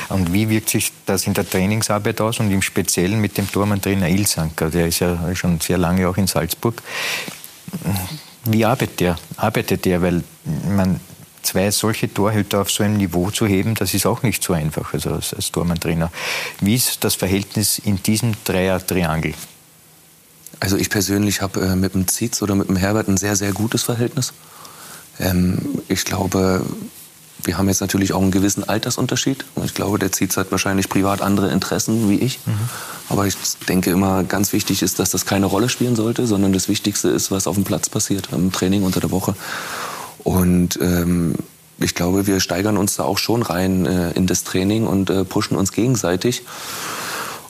[0.09, 4.09] Und wie wirkt sich das in der Trainingsarbeit aus und im Speziellen mit dem Tormann-Trainer
[4.09, 4.71] Ilsanker?
[4.71, 6.83] Der ist ja schon sehr lange auch in Salzburg.
[8.45, 9.19] Wie arbeitet der?
[9.37, 10.03] Arbeitet der?
[10.03, 10.25] Weil
[10.69, 10.99] man
[11.43, 14.93] zwei solche Torhüter auf so einem Niveau zu heben, das ist auch nicht so einfach
[14.93, 16.11] also als, als Tormann-Trainer.
[16.61, 19.35] Wie ist das Verhältnis in diesem Dreier-Triangel?
[20.63, 23.53] Also ich persönlich habe äh, mit dem Zietz oder mit dem Herbert ein sehr, sehr
[23.53, 24.33] gutes Verhältnis.
[25.19, 26.65] Ähm, ich glaube,
[27.43, 29.45] wir haben jetzt natürlich auch einen gewissen Altersunterschied.
[29.65, 32.39] Ich glaube, der Zietz hat wahrscheinlich privat andere Interessen wie ich.
[32.47, 32.53] Mhm.
[33.09, 33.35] Aber ich
[33.69, 37.33] denke immer, ganz wichtig ist, dass das keine Rolle spielen sollte, sondern das Wichtigste ist,
[37.33, 39.35] was auf dem Platz passiert, im Training unter der Woche.
[40.23, 41.35] Und ähm,
[41.81, 45.25] ich glaube, wir steigern uns da auch schon rein äh, in das Training und äh,
[45.25, 46.45] pushen uns gegenseitig.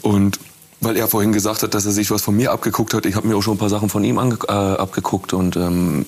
[0.00, 0.38] Und
[0.82, 3.06] weil er vorhin gesagt hat, dass er sich was von mir abgeguckt hat.
[3.06, 6.04] Ich habe mir auch schon ein paar Sachen von ihm äh, abgeguckt und ähm,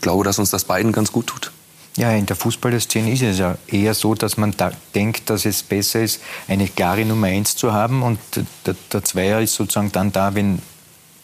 [0.00, 1.52] glaube, dass uns das beiden ganz gut tut.
[1.96, 5.62] Ja, in der Fußballerszene ist es ja eher so, dass man da denkt, dass es
[5.62, 8.18] besser ist, eine klare Nummer eins zu haben und
[8.66, 10.60] der, der Zweier ist sozusagen dann da, wenn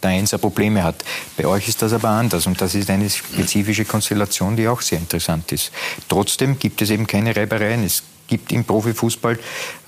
[0.02, 1.04] der Einser Probleme hat.
[1.36, 4.98] Bei euch ist das aber anders und das ist eine spezifische Konstellation, die auch sehr
[4.98, 5.72] interessant ist.
[6.08, 7.82] Trotzdem gibt es eben keine Reibereien.
[7.84, 9.38] Es gibt im Profifußball,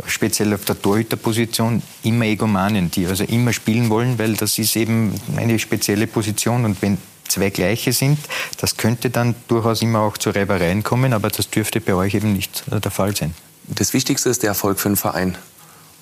[0.06, 5.14] speziell auf der Torhüterposition, immer Egomanen, die also immer spielen wollen, weil das ist eben
[5.36, 8.18] eine spezielle Position und wenn zwei gleiche sind,
[8.58, 12.34] das könnte dann durchaus immer auch zu Reibereien kommen, aber das dürfte bei euch eben
[12.34, 13.34] nicht der Fall sein.
[13.68, 15.38] Das Wichtigste ist der Erfolg für den Verein.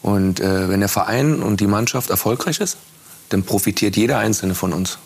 [0.02, 2.78] Und äh, wenn der Verein und die Mannschaft erfolgreich ist,
[3.28, 4.98] dann profitiert jeder Einzelne von uns.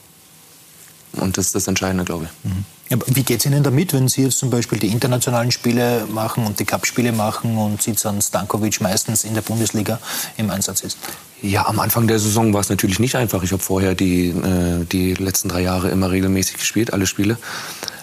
[1.13, 2.51] Und das ist das Entscheidende, glaube ich.
[2.51, 2.65] Mhm.
[2.89, 6.61] Wie geht es Ihnen damit, wenn Sie jetzt zum Beispiel die internationalen Spiele machen und
[6.61, 9.99] die Cup-Spiele machen und Zizan Stankovic meistens in der Bundesliga
[10.37, 10.99] im Einsatz ist?
[11.41, 13.43] Ja, am Anfang der Saison war es natürlich nicht einfach.
[13.43, 17.39] Ich habe vorher die, äh, die letzten drei Jahre immer regelmäßig gespielt, alle Spiele.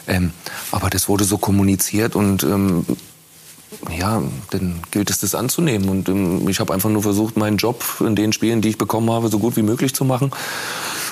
[0.07, 0.31] Ähm,
[0.71, 2.85] aber das wurde so kommuniziert und ähm,
[3.97, 5.89] ja, dann gilt es, das anzunehmen.
[5.89, 9.09] Und ähm, ich habe einfach nur versucht, meinen Job in den Spielen, die ich bekommen
[9.11, 10.31] habe, so gut wie möglich zu machen.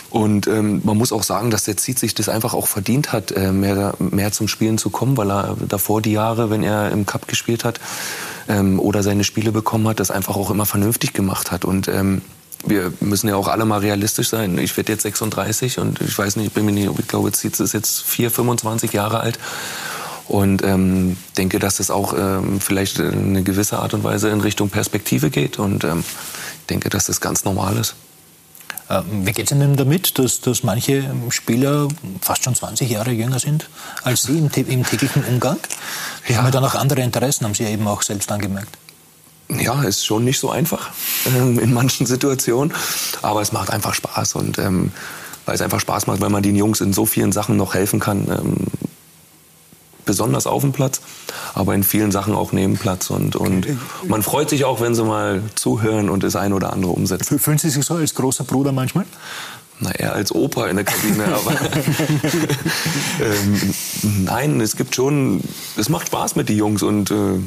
[0.09, 3.31] Und ähm, man muss auch sagen, dass der Ziet sich das einfach auch verdient hat,
[3.31, 7.05] äh, mehr, mehr zum Spielen zu kommen, weil er davor die Jahre, wenn er im
[7.05, 7.79] Cup gespielt hat
[8.47, 11.63] ähm, oder seine Spiele bekommen hat, das einfach auch immer vernünftig gemacht hat.
[11.63, 12.21] Und ähm,
[12.65, 14.57] wir müssen ja auch alle mal realistisch sein.
[14.57, 17.59] Ich werde jetzt 36 und ich weiß nicht, ich bin mir nicht, ich glaube, Zietz
[17.59, 19.39] ist jetzt 4, 25 Jahre alt.
[20.27, 24.41] Und ähm, denke, dass es auch ähm, vielleicht in eine gewisse Art und Weise in
[24.41, 25.57] Richtung Perspektive geht.
[25.57, 26.03] Und ähm,
[26.69, 27.95] denke, dass das ganz normal ist.
[28.89, 31.88] Ähm, wie geht es Ihnen damit, dass, dass manche Spieler
[32.21, 33.69] fast schon 20 Jahre jünger sind
[34.04, 35.60] als Sie im, im täglichen Umgang?
[36.28, 36.39] Die ja.
[36.39, 38.78] haben ja dann auch andere Interessen, haben Sie ja eben auch selbst angemerkt.
[39.49, 40.89] Ja, ist schon nicht so einfach
[41.25, 42.73] ähm, in manchen Situationen,
[43.21, 44.91] aber es macht einfach Spaß und ähm,
[45.45, 47.99] weil es einfach Spaß macht, weil man den Jungs in so vielen Sachen noch helfen
[47.99, 48.67] kann, ähm,
[50.09, 51.01] besonders auf dem Platz,
[51.53, 53.11] aber in vielen Sachen auch neben Platz.
[53.11, 53.67] Und, und
[54.07, 57.37] man freut sich auch, wenn sie mal zuhören und das ein oder andere umsetzen.
[57.37, 59.05] Fühlen Sie sich so als großer Bruder manchmal?
[59.79, 61.51] Na, eher als Opa in der Kabine, aber
[63.21, 63.73] ähm,
[64.25, 65.41] nein, es gibt schon,
[65.77, 67.39] es macht Spaß mit den Jungs und äh,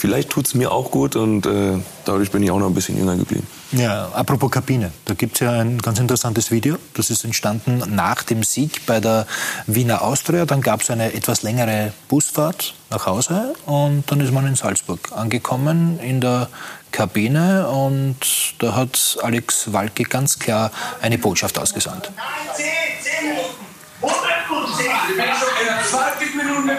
[0.00, 2.96] vielleicht tut es mir auch gut und äh, dadurch bin ich auch noch ein bisschen
[2.96, 3.46] jünger geblieben.
[3.72, 6.76] Ja, apropos Kabine, da gibt es ja ein ganz interessantes Video.
[6.94, 9.26] Das ist entstanden nach dem Sieg bei der
[9.66, 10.46] Wiener Austria.
[10.46, 15.12] Dann gab es eine etwas längere Busfahrt nach Hause und dann ist man in Salzburg
[15.14, 16.48] angekommen in der
[16.92, 18.16] Kabine und
[18.58, 22.10] da hat Alex Walke ganz klar eine Botschaft ausgesandt.
[22.56, 22.64] 10,
[23.02, 23.66] 10 Minuten,
[24.00, 24.86] 110.
[25.10, 26.70] Ich bin schon in der 20 Minuten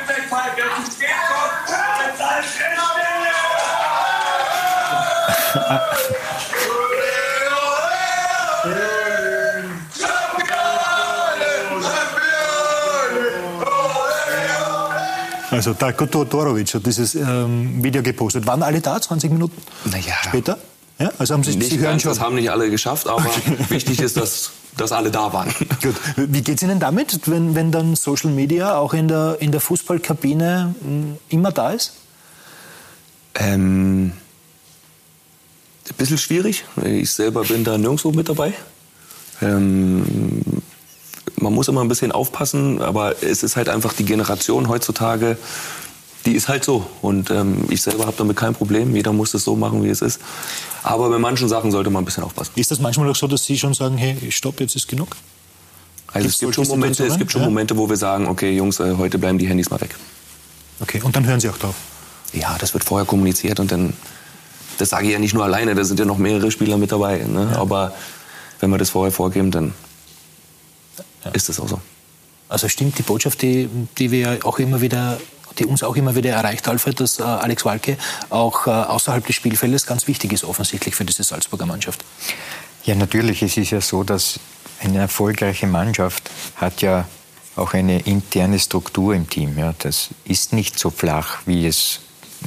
[15.52, 18.48] Also Darko Todorovic hat dieses ähm, Video gepostet.
[18.48, 20.16] Waren alle da, 20 Minuten naja.
[20.22, 20.58] später?
[20.98, 22.12] Ja, also haben Sie, nicht Sie hören ganz, schon.
[22.12, 23.26] Das haben nicht alle geschafft, aber
[23.70, 25.54] wichtig ist, dass, dass alle da waren.
[25.82, 25.96] Gut.
[26.16, 29.60] Wie geht es Ihnen damit, wenn, wenn dann Social Media auch in der, in der
[29.60, 31.94] Fußballkabine hm, immer da ist?
[33.36, 34.14] Ähm,
[35.92, 36.66] ein bisschen schwierig.
[36.84, 38.54] Ich selber bin da nirgendwo mit dabei.
[39.42, 40.04] Ähm,
[41.36, 45.38] man muss immer ein bisschen aufpassen, aber es ist halt einfach die Generation heutzutage,
[46.26, 46.86] die ist halt so.
[47.02, 48.96] Und ähm, ich selber habe damit kein Problem.
[48.96, 50.20] Jeder muss es so machen, wie es ist.
[50.84, 52.52] Aber bei manchen Sachen sollte man ein bisschen aufpassen.
[52.56, 55.16] Ist das manchmal auch so, dass Sie schon sagen, hey, stopp, jetzt ist genug?
[56.14, 58.96] Also es gibt, schon Momente, es gibt schon Momente, wo wir sagen, okay, Jungs, äh,
[58.98, 59.96] heute bleiben die Handys mal weg.
[60.82, 61.76] Okay, und dann hören Sie auch drauf?
[62.34, 63.94] Ja, das wird vorher kommuniziert und dann,
[64.82, 67.20] das sage ich ja nicht nur alleine, da sind ja noch mehrere Spieler mit dabei.
[67.20, 67.52] Ne?
[67.54, 67.60] Ja.
[67.60, 67.94] Aber
[68.60, 69.74] wenn wir das vorher vorgeben, dann
[71.24, 71.32] ja.
[71.32, 71.80] ist das auch so.
[72.50, 75.20] Also stimmt die Botschaft, die, die wir auch immer wieder
[75.60, 77.98] die uns auch immer wieder erreicht, Alfred, dass äh, Alex Walke
[78.30, 82.06] auch äh, außerhalb des Spielfeldes ganz wichtig ist, offensichtlich für diese Salzburger Mannschaft.
[82.86, 83.44] Ja, natürlich.
[83.44, 84.40] Es ist ja so, dass
[84.82, 87.06] eine erfolgreiche Mannschaft hat ja
[87.58, 89.58] auch eine interne Struktur im Team.
[89.58, 89.76] Ja.
[89.80, 92.00] Das ist nicht so flach, wie es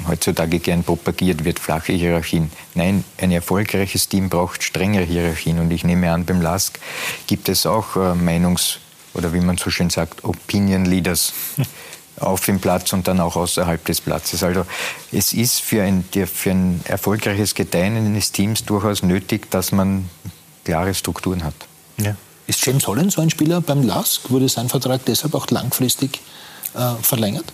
[0.08, 2.50] heutzutage gern propagiert wird, flache Hierarchien.
[2.74, 5.58] Nein, ein erfolgreiches Team braucht strengere Hierarchien.
[5.58, 6.78] Und ich nehme an, beim LASK
[7.26, 8.78] gibt es auch äh, Meinungs-
[9.14, 11.32] oder wie man so schön sagt, Opinion Leaders
[12.20, 14.42] auf dem Platz und dann auch außerhalb des Platzes.
[14.42, 14.66] Also
[15.12, 20.08] es ist für ein, für ein erfolgreiches Gedeihen eines Teams durchaus nötig, dass man
[20.64, 21.54] klare Strukturen hat.
[21.98, 22.16] Ja.
[22.46, 24.30] Ist James Holland so ein Spieler beim LASK?
[24.30, 26.20] Wurde sein Vertrag deshalb auch langfristig
[26.74, 27.46] äh, verlängert?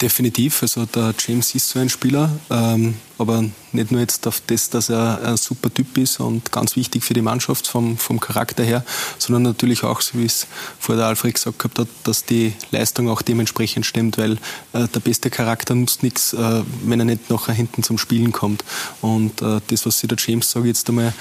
[0.00, 0.62] Definitiv.
[0.62, 4.88] Also der James ist so ein Spieler, ähm, aber nicht nur jetzt auf das, dass
[4.88, 8.84] er ein super Typ ist und ganz wichtig für die Mannschaft vom, vom Charakter her,
[9.18, 10.46] sondern natürlich auch, so wie es
[10.78, 14.32] vorher der Alfred gesagt hat, dass die Leistung auch dementsprechend stimmt, weil
[14.72, 18.64] äh, der beste Charakter nutzt nichts, äh, wenn er nicht nachher hinten zum Spielen kommt.
[19.00, 21.12] Und äh, das, was sich der James, sage jetzt einmal,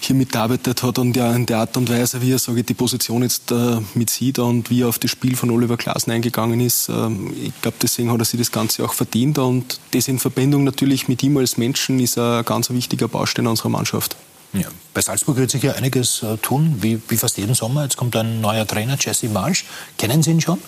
[0.00, 3.22] hier mitgearbeitet hat und ja in der Art und Weise, wie er sage die Position
[3.22, 6.88] jetzt äh, mit sieht und wie er auf das Spiel von Oliver Glasner eingegangen ist.
[6.88, 10.64] Ähm, ich glaube, deswegen hat er sich das Ganze auch verdient und das in Verbindung
[10.64, 14.16] natürlich mit ihm als Menschen ist ein ganz wichtiger Baustein unserer Mannschaft.
[14.52, 14.68] Ja.
[14.92, 17.84] Bei Salzburg wird sich ja einiges äh, tun, wie, wie fast jeden Sommer.
[17.84, 19.64] Jetzt kommt ein neuer Trainer, Jesse Marsch.
[19.96, 20.60] Kennen Sie ihn schon?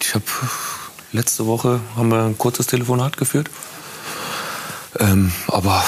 [0.00, 0.24] Ich habe
[1.12, 3.50] letzte Woche haben wir ein kurzes Telefonat geführt.
[5.00, 5.84] Ähm, aber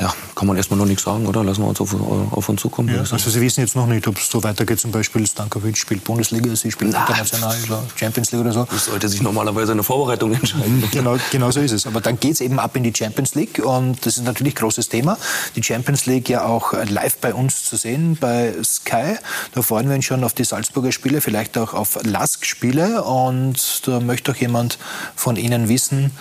[0.00, 1.42] ja, kann man erstmal noch nichts sagen, oder?
[1.42, 2.88] Lassen wir uns auf, auf uns zukommen.
[2.88, 4.78] Ja, also Sie wissen jetzt noch nicht, ob es so weitergeht.
[4.78, 8.66] Zum Beispiel Stankovic spielt Bundesliga, Sie spielen Na, international oder Champions League oder so.
[8.70, 10.84] Das sollte sich normalerweise eine Vorbereitung entscheiden.
[10.92, 11.86] Genau, genau so ist es.
[11.86, 14.58] Aber dann geht es eben ab in die Champions League und das ist natürlich ein
[14.58, 15.18] großes Thema.
[15.56, 19.16] Die Champions League ja auch live bei uns zu sehen, bei Sky.
[19.52, 23.02] Da freuen wir uns schon auf die Salzburger Spiele, vielleicht auch auf Lask-Spiele.
[23.02, 24.78] Und da möchte auch jemand
[25.16, 26.12] von Ihnen wissen,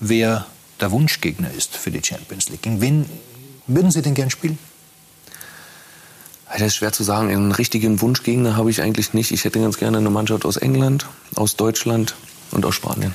[0.00, 0.46] wer
[0.80, 2.62] der Wunschgegner ist für die Champions League.
[2.62, 3.06] Gegen wen
[3.66, 4.58] würden Sie denn gern spielen?
[6.52, 7.30] Das ist schwer zu sagen.
[7.30, 9.32] Einen richtigen Wunschgegner habe ich eigentlich nicht.
[9.32, 12.14] Ich hätte ganz gerne eine Mannschaft aus England, aus Deutschland
[12.52, 13.14] und aus Spanien.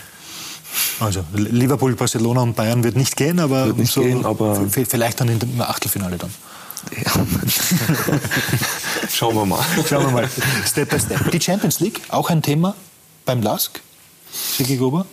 [1.00, 5.30] Also Liverpool, Barcelona und Bayern wird nicht gehen, aber, nicht so gehen, aber vielleicht dann
[5.30, 6.32] im Achtelfinale dann.
[6.95, 7.12] Ja.
[9.12, 9.63] Schauen wir mal.
[9.88, 10.30] Schauen wir mal.
[10.65, 11.32] Step by step.
[11.32, 12.76] Die Champions League, auch ein Thema
[13.26, 13.82] beim LASK.
[14.32, 15.06] Sigi Gruber?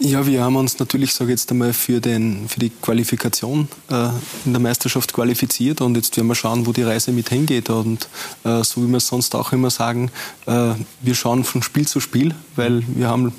[0.00, 4.10] Ja, wir haben uns natürlich, sage ich jetzt einmal, für, den, für die Qualifikation äh,
[4.44, 7.68] in der Meisterschaft qualifiziert und jetzt werden wir schauen, wo die Reise mit hingeht.
[7.68, 8.08] Und
[8.44, 10.12] äh, so wie wir es sonst auch immer sagen,
[10.46, 13.32] äh, wir schauen von Spiel zu Spiel, weil wir haben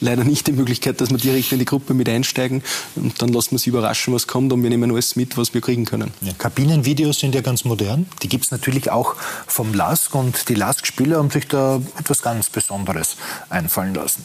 [0.00, 2.62] leider nicht die Möglichkeit, dass wir direkt in die Gruppe mit einsteigen
[2.94, 5.60] und dann lassen wir uns überraschen, was kommt und wir nehmen alles mit, was wir
[5.60, 6.10] kriegen können.
[6.22, 8.06] Ja, Kabinenvideos sind ja ganz modern.
[8.22, 9.14] Die gibt es natürlich auch
[9.46, 13.16] vom LASK und die LASK-Spieler haben sich da etwas ganz Besonderes
[13.50, 14.24] einfallen lassen.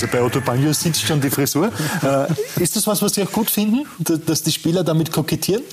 [0.00, 1.72] Also bei Otto Banjo sitzt schon die Frisur.
[2.04, 5.64] Äh, ist das was, was Sie auch gut finden, dass die Spieler damit kokettieren?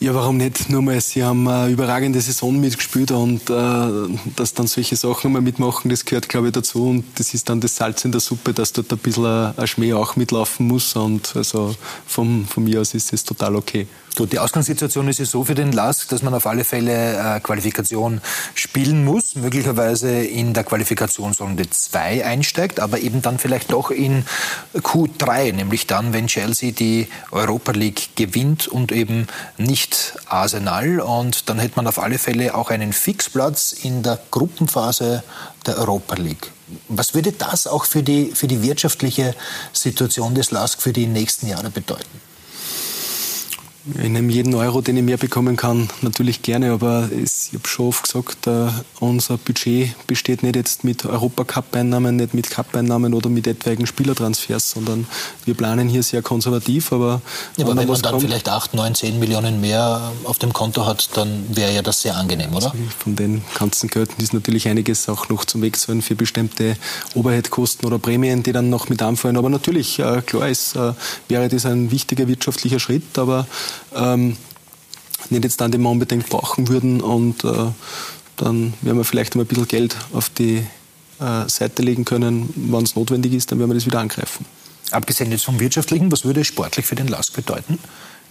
[0.00, 0.68] Ja, warum nicht?
[0.68, 5.40] Nur mal, sie haben eine überragende Saison mitgespielt und äh, dass dann solche Sachen mal
[5.40, 6.88] mitmachen, das gehört, glaube ich, dazu.
[6.88, 9.92] Und das ist dann das Salz in der Suppe, dass dort ein bisschen ein Schmäh
[9.92, 10.96] auch mitlaufen muss.
[10.96, 13.86] Und also vom, von mir aus ist es total okay.
[14.14, 17.40] Gut, die Ausgangssituation ist ja so für den LASK, dass man auf alle Fälle äh,
[17.40, 18.20] Qualifikation
[18.54, 24.26] spielen muss, möglicherweise in der Qualifikationsrunde 2 einsteigt, aber eben dann vielleicht doch in
[24.74, 31.00] Q3, nämlich dann, wenn Chelsea die Europa League gewinnt und eben nicht Arsenal.
[31.00, 35.22] Und dann hätte man auf alle Fälle auch einen Fixplatz in der Gruppenphase
[35.64, 36.52] der Europa League.
[36.88, 39.34] Was würde das auch für die, für die wirtschaftliche
[39.72, 42.31] Situation des LASK für die nächsten Jahre bedeuten?
[43.84, 47.66] Ich nehme jeden Euro, den ich mehr bekommen kann, natürlich gerne, aber es, ich habe
[47.66, 48.68] schon oft gesagt, uh,
[49.00, 55.08] unser Budget besteht nicht jetzt mit Europacup-Einnahmen, nicht mit Cup-Einnahmen oder mit etwaigen Spielertransfers, sondern
[55.46, 56.92] wir planen hier sehr konservativ.
[56.92, 57.22] Aber,
[57.56, 60.86] ja, aber wenn man dann kommt, vielleicht 8, 9, 10 Millionen mehr auf dem Konto
[60.86, 62.72] hat, dann wäre ja das sehr angenehm, oder?
[63.00, 66.76] Von den ganzen Geldern ist natürlich einiges auch noch zum Wegzahlen für bestimmte
[67.16, 69.36] Overhead-Kosten oder Prämien, die dann noch mit anfallen.
[69.36, 70.94] Aber natürlich, uh, klar ist, uh,
[71.26, 73.48] wäre das ein wichtiger wirtschaftlicher Schritt, aber
[73.94, 74.36] ähm,
[75.30, 77.00] nicht jetzt dann, den wir unbedingt brauchen würden.
[77.00, 77.70] Und äh,
[78.36, 80.64] dann werden wir vielleicht mal ein bisschen Geld auf die
[81.20, 84.44] äh, Seite legen können, wann es notwendig ist, dann werden wir das wieder angreifen.
[84.90, 87.78] Abgesehen jetzt vom Wirtschaftlichen, was würde es sportlich für den LASK bedeuten,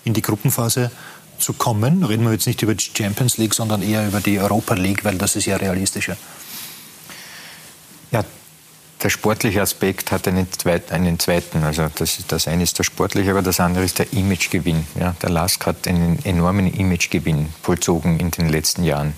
[0.04, 0.91] in die Gruppenphase
[1.39, 2.04] zu kommen?
[2.04, 5.17] Reden wir jetzt nicht über die Champions League, sondern eher über die Europa League, weil
[5.17, 6.17] das ist ja realistischer.
[9.03, 11.63] Der sportliche Aspekt hat einen, zweit, einen zweiten.
[11.63, 14.85] Also das, das eine ist der sportliche, aber das andere ist der Imagegewinn.
[14.99, 19.13] Ja, der LASK hat einen enormen Imagegewinn vollzogen in den letzten Jahren,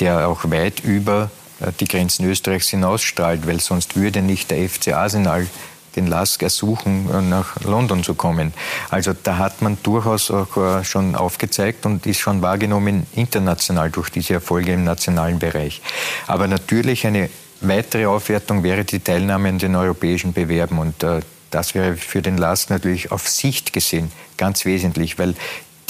[0.00, 4.94] der auch weit über äh, die Grenzen Österreichs hinausstrahlt, weil sonst würde nicht der FC
[4.94, 5.46] Arsenal
[5.94, 8.52] den LASK ersuchen, äh, nach London zu kommen.
[8.88, 14.10] Also da hat man durchaus auch äh, schon aufgezeigt und ist schon wahrgenommen international durch
[14.10, 15.82] diese Erfolge im nationalen Bereich.
[16.26, 17.30] Aber natürlich eine
[17.60, 20.78] weitere Aufwertung wäre die Teilnahme an den europäischen Bewerben.
[20.78, 21.20] Und äh,
[21.50, 25.34] das wäre für den LASK natürlich auf Sicht gesehen ganz wesentlich, weil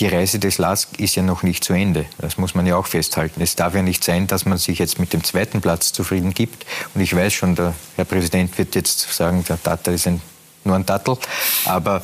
[0.00, 2.06] die Reise des LASK ist ja noch nicht zu Ende.
[2.18, 3.42] Das muss man ja auch festhalten.
[3.42, 6.64] Es darf ja nicht sein, dass man sich jetzt mit dem zweiten Platz zufrieden gibt.
[6.94, 10.22] Und ich weiß schon, der Herr Präsident wird jetzt sagen, der Tata ist ein,
[10.64, 11.18] nur ein Tattel.
[11.66, 12.02] Aber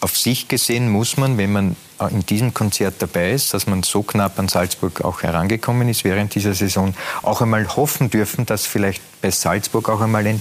[0.00, 1.76] auf sich gesehen muss man, wenn man
[2.10, 6.34] in diesem Konzert dabei ist, dass man so knapp an Salzburg auch herangekommen ist während
[6.34, 10.40] dieser Saison, auch einmal hoffen dürfen, dass vielleicht bei Salzburg auch einmal ein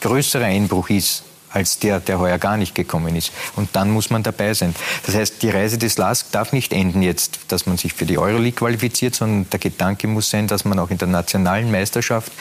[0.00, 3.30] größerer Einbruch ist als der, der heuer gar nicht gekommen ist.
[3.56, 4.74] Und dann muss man dabei sein.
[5.04, 8.18] Das heißt, die Reise des LASK darf nicht enden jetzt, dass man sich für die
[8.18, 12.32] Euroleague qualifiziert, sondern der Gedanke muss sein, dass man auch in der nationalen Meisterschaft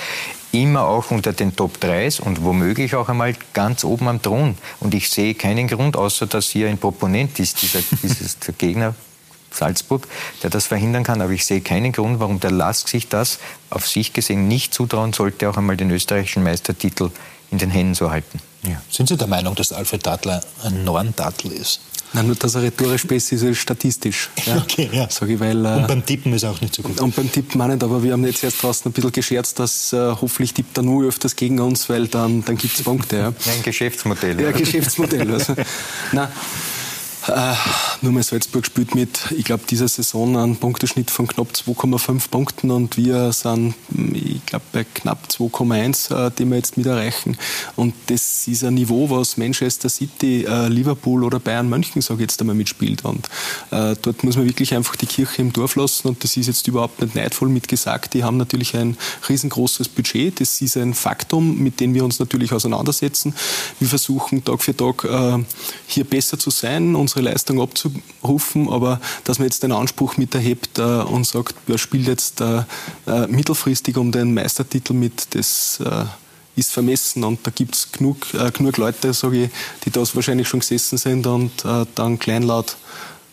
[0.51, 4.57] immer auch unter den Top 3 und womöglich auch einmal ganz oben am Thron.
[4.79, 8.95] Und ich sehe keinen Grund, außer dass hier ein Proponent ist, dieser, dieser Gegner
[9.53, 10.07] Salzburg,
[10.43, 11.21] der das verhindern kann.
[11.21, 15.13] Aber ich sehe keinen Grund, warum der LASK sich das auf sich gesehen nicht zutrauen
[15.13, 17.11] sollte, auch einmal den österreichischen Meistertitel
[17.51, 18.39] in den Händen zu halten.
[18.63, 18.81] Ja.
[18.89, 21.81] Sind Sie der Meinung, dass Alfred Dattler ein Norn-Dattl ist?
[22.13, 24.30] Nein, nur dass er rhetorisch besser ist als statistisch.
[24.45, 24.58] Ja.
[24.58, 25.08] Okay, ja.
[25.10, 27.00] Sag ich, weil, und beim Tippen ist er auch nicht so gut.
[27.00, 29.93] Und beim Tippen auch nicht, aber wir haben jetzt erst draußen ein bisschen gescherzt, dass
[29.93, 33.17] äh, hoffentlich tippt er nur öfters gegen uns, weil dann, dann gibt es Punkte.
[33.17, 33.28] Ja.
[33.28, 34.41] Ein Geschäftsmodell.
[34.41, 35.32] Ja, Geschäftsmodell.
[35.32, 35.54] Also.
[36.12, 36.28] Nein,
[37.27, 37.53] äh,
[38.01, 42.71] nur mal Salzburg spielt mit, ich glaube, dieser Saison einen Punkteschnitt von knapp 2,5 Punkten
[42.71, 43.75] und wir sind,
[44.13, 47.38] ich glaube, bei knapp 2,1, äh, die wir jetzt mit erreichen.
[47.75, 52.29] Und das ist ein Niveau, was Manchester City, äh, Liverpool oder Bayern München, sage ich
[52.29, 53.05] jetzt einmal, mitspielt.
[53.05, 53.27] Und
[53.71, 56.67] äh, dort muss man wirklich einfach die Kirche im Dorf lassen und das ist jetzt
[56.67, 58.13] überhaupt nicht neidvoll mitgesagt.
[58.13, 58.97] Die haben natürlich ein
[59.29, 60.39] riesengroßes Budget.
[60.39, 63.36] Das ist ein Faktum, mit dem wir uns natürlich auseinandersetzen.
[63.79, 65.38] Wir versuchen Tag für Tag äh,
[65.88, 70.34] hier besser zu sein, und unsere Leistung abzurufen, aber dass man jetzt den Anspruch mit
[70.34, 72.63] erhebt äh, und sagt, wer spielt jetzt äh,
[73.06, 76.06] äh, mittelfristig um den Meistertitel mit, das äh,
[76.56, 79.50] ist vermessen und da gibt es genug, äh, genug Leute, sage ich,
[79.84, 82.78] die das wahrscheinlich schon gesessen sind und äh, dann kleinlaut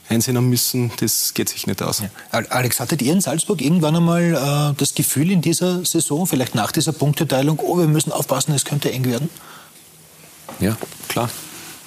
[0.08, 2.00] einsehen müssen, das geht sich nicht aus.
[2.00, 2.08] Ja.
[2.48, 6.92] Alex, hattet ihr in Salzburg irgendwann einmal das Gefühl in dieser Saison, vielleicht nach dieser
[6.92, 9.28] Punkteteilung, oh, wir müssen aufpassen, es könnte eng werden?
[10.60, 11.28] Ja, klar.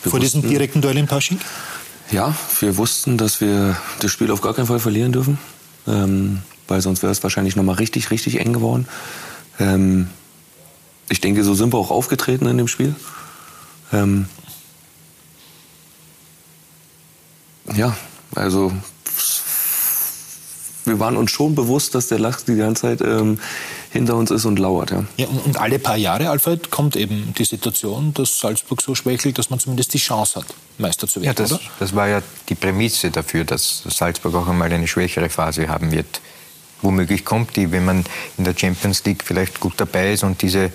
[0.04, 1.40] Wir Vor diesem direkten Duell in Pasching?
[2.12, 5.38] Ja, wir wussten, dass wir das Spiel auf gar keinen Fall verlieren dürfen,
[5.88, 8.86] ähm, weil sonst wäre es wahrscheinlich nochmal richtig, richtig eng geworden.
[9.60, 10.10] Ähm,
[11.08, 12.96] ich denke, so sind wir auch aufgetreten in dem Spiel.
[13.94, 14.26] Ähm,
[17.74, 17.96] ja,
[18.36, 18.74] also
[20.84, 23.40] wir waren uns schon bewusst, dass der Lachs die ganze Zeit ähm,
[23.92, 24.92] hinter uns ist und lauert.
[24.92, 25.04] Ja.
[25.18, 29.38] ja und, und, alle paar Jahre, Alfred, kommt eben die Situation, dass Salzburg so schwächelt,
[29.38, 31.62] dass man zumindest die Chance hat, Meister zu werden, ja, das, oder?
[31.80, 36.22] das war ja die Prämisse dafür, dass Salzburg auch einmal eine schwächere Phase haben wird
[36.82, 38.04] womöglich kommt die, wenn man
[38.38, 40.72] in der Champions League vielleicht gut dabei ist und diese,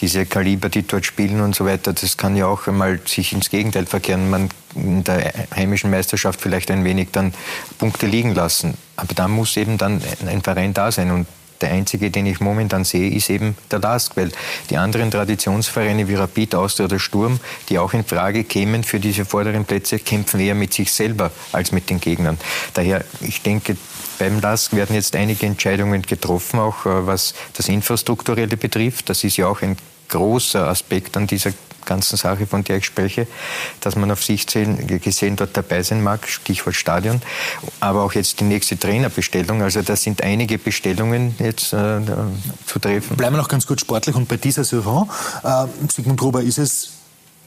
[0.00, 3.50] diese Kaliber, die dort spielen und so weiter, das kann ja auch einmal sich ins
[3.50, 4.30] Gegenteil verkehren.
[4.30, 7.32] Man in der heimischen Meisterschaft vielleicht ein wenig dann
[7.78, 8.74] Punkte liegen lassen.
[8.96, 11.26] Aber da muss eben dann ein Verein da sein und
[11.64, 14.30] der einzige, den ich momentan sehe, ist eben der LASK, weil
[14.68, 19.24] die anderen Traditionsvereine wie Rapid, Austria oder Sturm, die auch in Frage kämen für diese
[19.24, 22.38] vorderen Plätze, kämpfen eher mit sich selber als mit den Gegnern.
[22.74, 23.78] Daher, ich denke,
[24.18, 29.08] beim LASK werden jetzt einige Entscheidungen getroffen, auch äh, was das Infrastrukturelle betrifft.
[29.08, 29.76] Das ist ja auch ein
[30.08, 31.52] großer Aspekt an dieser
[31.84, 33.26] ganzen Sache, von der ich spreche,
[33.80, 37.20] dass man auf sich gesehen dort dabei sein mag, Stichwort Stadion,
[37.80, 39.62] aber auch jetzt die nächste Trainerbestellung.
[39.62, 42.00] Also da sind einige Bestellungen jetzt äh,
[42.66, 43.16] zu treffen.
[43.16, 45.10] Bleiben wir noch ganz kurz sportlich und bei dieser Saison,
[45.42, 46.93] äh, Sigmund Gruber, ist es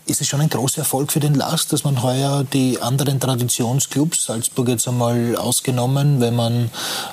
[0.07, 4.25] ist es schon ein großer Erfolg für den LASK, dass man heuer die anderen Traditionsclubs,
[4.25, 6.71] Salzburg jetzt einmal ausgenommen, wenn man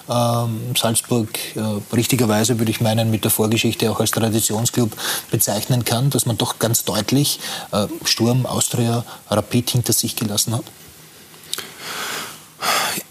[0.09, 1.61] ähm, Salzburg äh,
[1.95, 4.93] richtigerweise, würde ich meinen, mit der Vorgeschichte auch als Traditionsclub
[5.31, 7.41] bezeichnen kann, dass man doch ganz deutlich
[7.73, 10.65] äh, Sturm, Austria, Rapid hinter sich gelassen hat?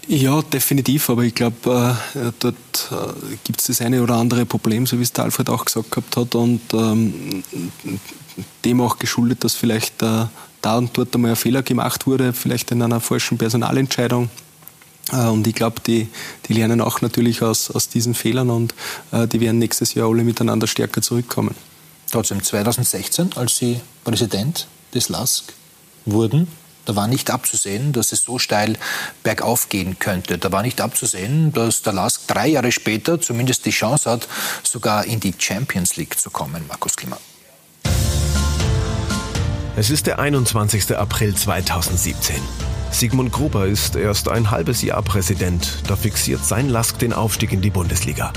[0.06, 2.54] Ja, definitiv, aber ich glaube, äh, dort
[2.90, 5.90] äh, gibt es das eine oder andere Problem, so wie es der Alfred auch gesagt
[5.90, 6.34] gehabt hat.
[6.34, 7.42] Und ähm,
[8.64, 10.26] dem auch geschuldet, dass vielleicht äh,
[10.60, 14.30] da und dort einmal ein Fehler gemacht wurde, vielleicht in einer falschen Personalentscheidung.
[15.12, 16.08] Äh, und ich glaube, die,
[16.48, 18.74] die lernen auch natürlich aus, aus diesen Fehlern und
[19.12, 21.54] äh, die werden nächstes Jahr alle miteinander stärker zurückkommen.
[22.10, 25.52] Trotzdem, 2016, als Sie Präsident des LASK
[26.04, 26.48] wurden,
[26.84, 28.76] da war nicht abzusehen, dass es so steil
[29.22, 30.36] bergauf gehen könnte.
[30.36, 34.28] Da war nicht abzusehen, dass der LASK drei Jahre später zumindest die Chance hat,
[34.62, 37.18] sogar in die Champions League zu kommen, Markus Klima.
[39.76, 40.96] Es ist der 21.
[40.96, 42.36] April 2017.
[42.92, 47.60] Sigmund Gruber ist erst ein halbes Jahr Präsident, da fixiert sein Lask den Aufstieg in
[47.60, 48.32] die Bundesliga.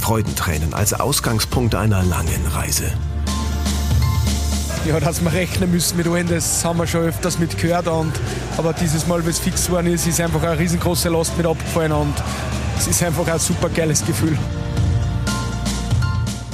[0.00, 2.92] Freudentränen als Ausgangspunkt einer langen Reise.
[4.86, 7.86] ja, dass wir rechnen müssen mit allen, das haben wir schon öfters mit gehört.
[7.86, 8.12] Und,
[8.56, 11.92] aber dieses Mal, wie es fix geworden ist, ist einfach eine riesengroße Last mit abgefallen
[11.92, 12.14] und
[12.76, 14.36] es ist einfach ein super geiles Gefühl.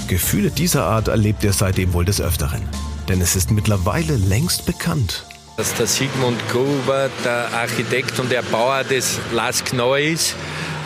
[0.07, 2.61] Gefühle dieser Art erlebt er seitdem wohl des Öfteren.
[3.09, 5.25] Denn es ist mittlerweile längst bekannt.
[5.57, 10.35] Dass der Sigmund Gruber, der Architekt und der Bauer des Lask Neu ist,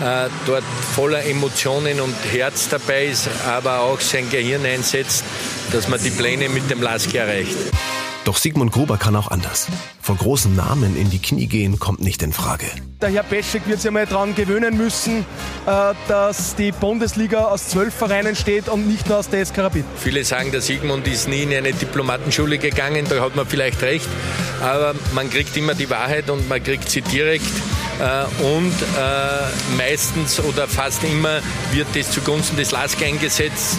[0.01, 0.65] äh, dort
[0.95, 5.25] voller Emotionen und Herz dabei ist, aber auch sein Gehirn einsetzt,
[5.73, 7.57] dass man die Pläne mit dem Lask erreicht.
[8.25, 9.69] Doch Sigmund Gruber kann auch anders.
[10.07, 12.67] Vor großen Namen in die Knie gehen kommt nicht in Frage.
[13.03, 15.27] Der Herr Peschek wird sich einmal daran gewöhnen müssen,
[15.67, 19.85] äh, dass die Bundesliga aus zwölf Vereinen steht und nicht nur aus der SK Rapid.
[19.99, 24.07] Viele sagen, der Sigmund ist nie in eine Diplomatenschule gegangen, da hat man vielleicht recht.
[24.63, 27.51] Aber man kriegt immer die Wahrheit und man kriegt sie direkt.
[27.99, 31.41] Äh, und äh, meistens oder fast immer
[31.73, 33.79] wird das zugunsten des LASK eingesetzt.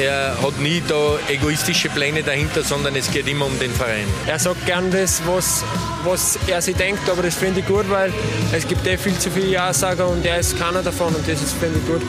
[0.00, 4.06] Er hat nie da egoistische Pläne dahinter, sondern es geht immer um den Verein.
[4.26, 5.62] Er sagt gern das, was,
[6.04, 8.10] was er sich denkt, aber das finde ich gut, weil
[8.52, 11.78] es gibt eh viel zu viele Ja-Sager und er ist keiner davon und das finde
[11.78, 12.00] ich gut.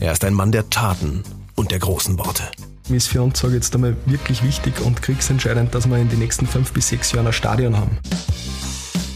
[0.00, 1.22] Er ist ein Mann der Taten
[1.54, 2.42] und der großen Worte.
[2.88, 6.18] Mir ist für uns, sage jetzt einmal, wirklich wichtig und kriegsentscheidend, dass wir in den
[6.18, 7.98] nächsten fünf bis sechs Jahren ein Stadion haben.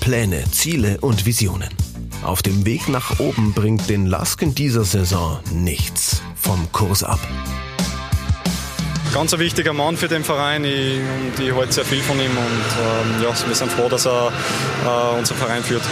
[0.03, 1.68] Pläne, Ziele und Visionen.
[2.24, 7.20] Auf dem Weg nach oben bringt den Lask in dieser Saison nichts vom Kurs ab.
[9.14, 12.32] Ganz ein wichtiger Mann für den Verein ich, und ich halte sehr viel von ihm
[12.32, 14.32] und ähm, ja, wir sind froh, dass er
[14.84, 15.84] äh, unseren Verein führt.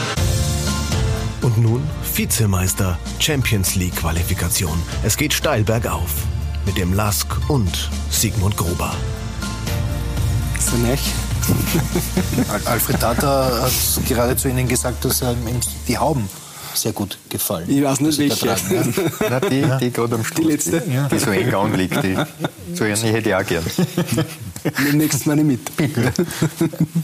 [1.42, 4.76] Und nun Vizemeister Champions League Qualifikation.
[5.04, 6.10] Es geht steil bergauf
[6.66, 8.92] mit dem Lask und Sigmund Gruber.
[10.58, 11.04] So nicht.
[12.64, 13.72] Alfred Tata hat
[14.08, 15.38] gerade zu Ihnen gesagt, dass ihm
[15.88, 16.28] die Hauben
[16.74, 17.68] sehr gut gefallen.
[17.68, 18.46] Ich weiß nicht welche.
[18.46, 19.28] Tragen, ja?
[19.28, 20.40] Na, die, die gerade am Schluss.
[20.40, 20.80] Die letzte?
[20.80, 22.02] Die, die so eng anliegt.
[22.02, 22.16] Die,
[22.74, 23.64] so eine hätte ich auch gern.
[24.84, 25.96] Nimm nächstes Mal nicht mit.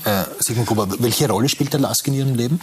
[0.05, 2.61] äh, Sigmund Gruber, welche Rolle spielt der Lask in Ihrem Leben?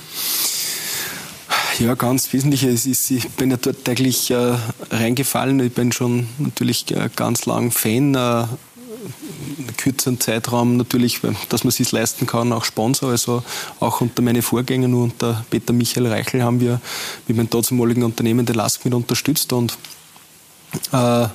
[1.80, 2.64] Ja, ganz wesentlich.
[2.64, 4.56] Es ist, ich bin ja dort täglich äh,
[4.92, 5.60] reingefallen.
[5.60, 8.16] Ich bin schon natürlich äh, ganz lang Fan.
[8.16, 8.46] Äh,
[9.78, 13.12] kürzeren Zeitraum natürlich, dass man es sich leisten kann, auch Sponsor.
[13.12, 13.44] Also
[13.80, 16.80] auch unter meine Vorgänger, nur unter Peter Michael Reichel haben wir
[17.28, 19.78] mit meinem dazumaligen Unternehmen den Lask mit unterstützt und
[20.92, 21.28] äh,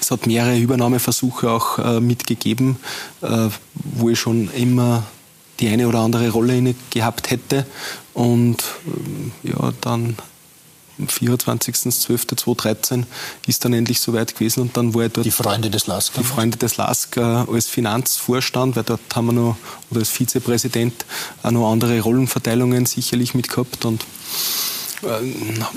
[0.00, 2.76] es hat mehrere Übernahmeversuche auch äh, mitgegeben,
[3.20, 5.04] äh, wo ich schon immer
[5.60, 7.66] die eine oder andere Rolle gehabt hätte.
[8.14, 8.62] Und
[9.44, 10.16] äh, ja, dann
[11.06, 13.04] 24.12.2013
[13.46, 15.26] ist dann endlich soweit gewesen und dann war ich dort.
[15.26, 16.14] Die Freunde des LASK.
[16.14, 19.56] Die Freunde des LASK äh, als Finanzvorstand, weil dort haben wir noch,
[19.90, 21.04] oder als Vizepräsident,
[21.42, 24.04] auch noch andere Rollenverteilungen sicherlich mit gehabt und
[25.02, 25.06] äh,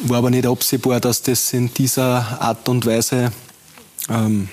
[0.08, 3.32] war aber nicht absehbar, dass das in dieser Art und Weise
[4.10, 4.50] ähm,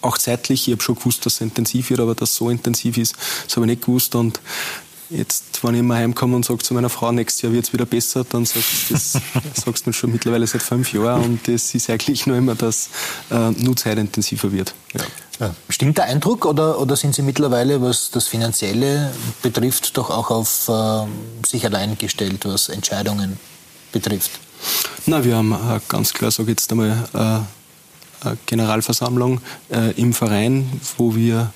[0.00, 2.96] auch zeitlich, ich habe schon gewusst, dass es intensiv wird, aber dass es so intensiv
[2.98, 3.14] ist,
[3.44, 4.40] das habe ich nicht gewusst und
[5.08, 7.86] Jetzt, wenn ich immer heimkomme und sage zu meiner Frau, nächstes Jahr wird es wieder
[7.86, 9.12] besser, dann sagst du das
[9.64, 12.88] sagst du schon mittlerweile seit fünf Jahren und das ist eigentlich nur immer, dass
[13.30, 14.74] äh, nur zeitintensiver wird.
[14.94, 15.04] Ja.
[15.38, 15.54] Ja.
[15.68, 20.68] Stimmt der Eindruck oder, oder sind Sie mittlerweile, was das Finanzielle betrifft, doch auch auf
[20.68, 21.06] äh,
[21.46, 23.38] sich allein gestellt, was Entscheidungen
[23.92, 24.30] betrifft?
[25.04, 27.40] Na, wir haben äh, ganz klar, sage ich jetzt einmal, äh,
[28.46, 29.40] Generalversammlung
[29.70, 31.52] äh, im Verein, wo wir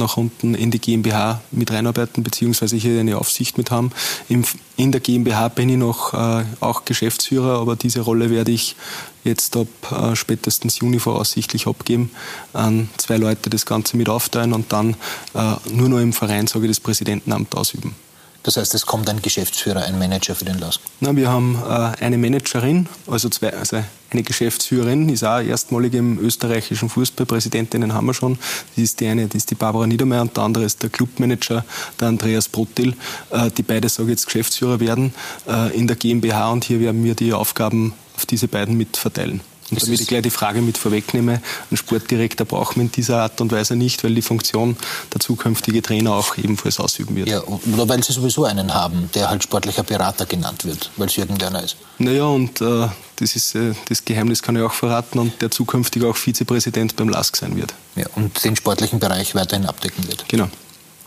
[0.00, 3.92] nach unten in die GmbH mit reinarbeiten, beziehungsweise hier eine Aufsicht mit haben.
[4.28, 8.74] in der GmbH bin ich noch äh, auch Geschäftsführer, aber diese Rolle werde ich
[9.22, 12.10] jetzt ab äh, spätestens Juni voraussichtlich abgeben,
[12.52, 14.96] an zwei Leute das Ganze mit aufteilen und dann
[15.34, 17.94] äh, nur noch im Verein, sage ich, das Präsidentenamt ausüben.
[18.42, 20.80] Das heißt, es kommt ein Geschäftsführer, ein Manager für den LASK?
[21.00, 26.18] Na, wir haben äh, eine Managerin, also, zwei, also eine Geschäftsführerin, ist auch erstmalig im
[26.18, 27.26] österreichischen Fußball.
[27.26, 28.38] Präsidentinnen haben wir schon.
[28.74, 31.64] Das ist die eine, das ist die Barbara Niedermeyer und der andere ist der Clubmanager,
[32.00, 32.96] der Andreas Brottil.
[33.30, 35.12] Äh, die beide, sage jetzt, Geschäftsführer werden
[35.46, 39.42] äh, in der GmbH und hier werden wir die Aufgaben auf diese beiden mit verteilen.
[39.70, 41.40] Und damit ich gleich die Frage mit vorwegnehme,
[41.70, 44.76] einen Sportdirektor brauchen wir in dieser Art und Weise nicht, weil die Funktion
[45.12, 47.28] der zukünftige Trainer auch ebenfalls ausüben wird.
[47.28, 51.16] Ja, oder weil Sie sowieso einen haben, der halt sportlicher Berater genannt wird, weil es
[51.16, 51.76] irgendeiner ist.
[51.98, 56.04] Naja, und äh, das ist äh, das Geheimnis kann ich auch verraten und der zukünftig
[56.04, 57.74] auch Vizepräsident beim LASK sein wird.
[57.96, 60.24] Ja, und den sportlichen Bereich weiterhin abdecken wird.
[60.28, 60.48] Genau.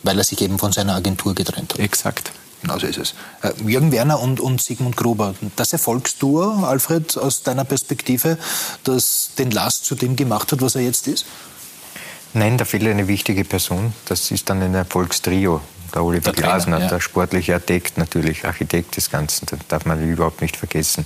[0.04, 1.80] Weil er sich eben von seiner Agentur getrennt hat.
[1.80, 2.32] Exakt.
[2.64, 3.14] Genau so ist es.
[3.42, 8.38] Äh, Jürgen Werner und, und Sigmund Gruber, das Erfolgstour, Alfred, aus deiner Perspektive,
[8.86, 11.26] das den Last zu dem gemacht hat, was er jetzt ist?
[12.34, 13.94] Nein, da fehlt eine wichtige Person.
[14.06, 15.62] Das ist dann ein Erfolgstrio.
[15.94, 16.88] Der Oliver der Glasner, ja.
[16.88, 21.06] der sportliche Architekt natürlich, Architekt des Ganzen, das darf man überhaupt nicht vergessen.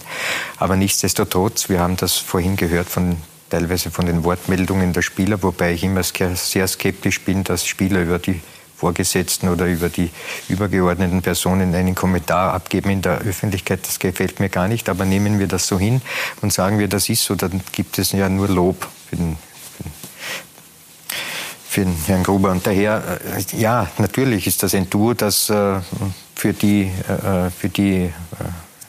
[0.57, 3.17] Aber nichtsdestotrotz, wir haben das vorhin gehört von
[3.49, 8.19] teilweise von den Wortmeldungen der Spieler, wobei ich immer sehr skeptisch bin, dass Spieler über
[8.19, 8.39] die
[8.77, 10.11] Vorgesetzten oder über die
[10.49, 14.87] übergeordneten Personen einen Kommentar abgeben in der Öffentlichkeit, das gefällt mir gar nicht.
[14.87, 16.01] Aber nehmen wir das so hin
[16.41, 19.37] und sagen wir, das ist so, dann gibt es ja nur Lob für den,
[21.67, 22.51] für den Herrn Gruber.
[22.51, 25.79] Und daher, äh, ja, natürlich ist das ein Duo, das äh,
[26.35, 28.13] für die, äh, für die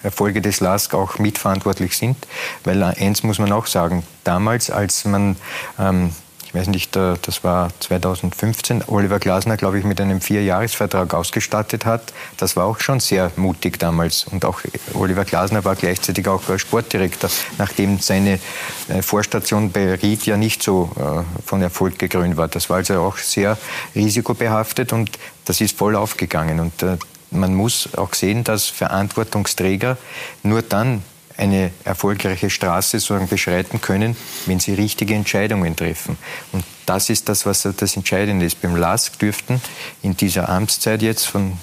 [0.03, 2.19] Erfolge des LASK auch mitverantwortlich sind.
[2.65, 5.37] Weil eins muss man auch sagen, damals, als man
[5.79, 6.13] ähm,
[6.49, 12.15] ich weiß nicht, das war 2015, Oliver Glasner, glaube ich, mit einem Vierjahresvertrag ausgestattet hat.
[12.39, 14.25] Das war auch schon sehr mutig damals.
[14.25, 14.63] Und auch
[14.95, 17.29] Oliver Glasner war gleichzeitig auch Sportdirektor,
[17.59, 18.41] nachdem seine
[18.89, 22.49] äh, Vorstation bei Ried ja nicht so äh, von Erfolg gekrönt war.
[22.49, 23.59] Das war also auch sehr
[23.95, 25.11] risikobehaftet und
[25.45, 26.61] das ist voll aufgegangen.
[26.61, 26.97] Und äh,
[27.31, 29.99] man muss auch sehen, dass Verantwortungsträger
[30.43, 31.03] nur dann
[31.39, 34.17] eine erfolgreiche Straße sozusagen beschreiten können,
[34.47, 36.19] wenn sie richtige Entscheidungen treffen.
[36.53, 38.61] Und das ist das, was das Entscheidende ist.
[38.61, 39.63] Beim LASK dürften
[40.03, 41.57] in dieser Amtszeit jetzt von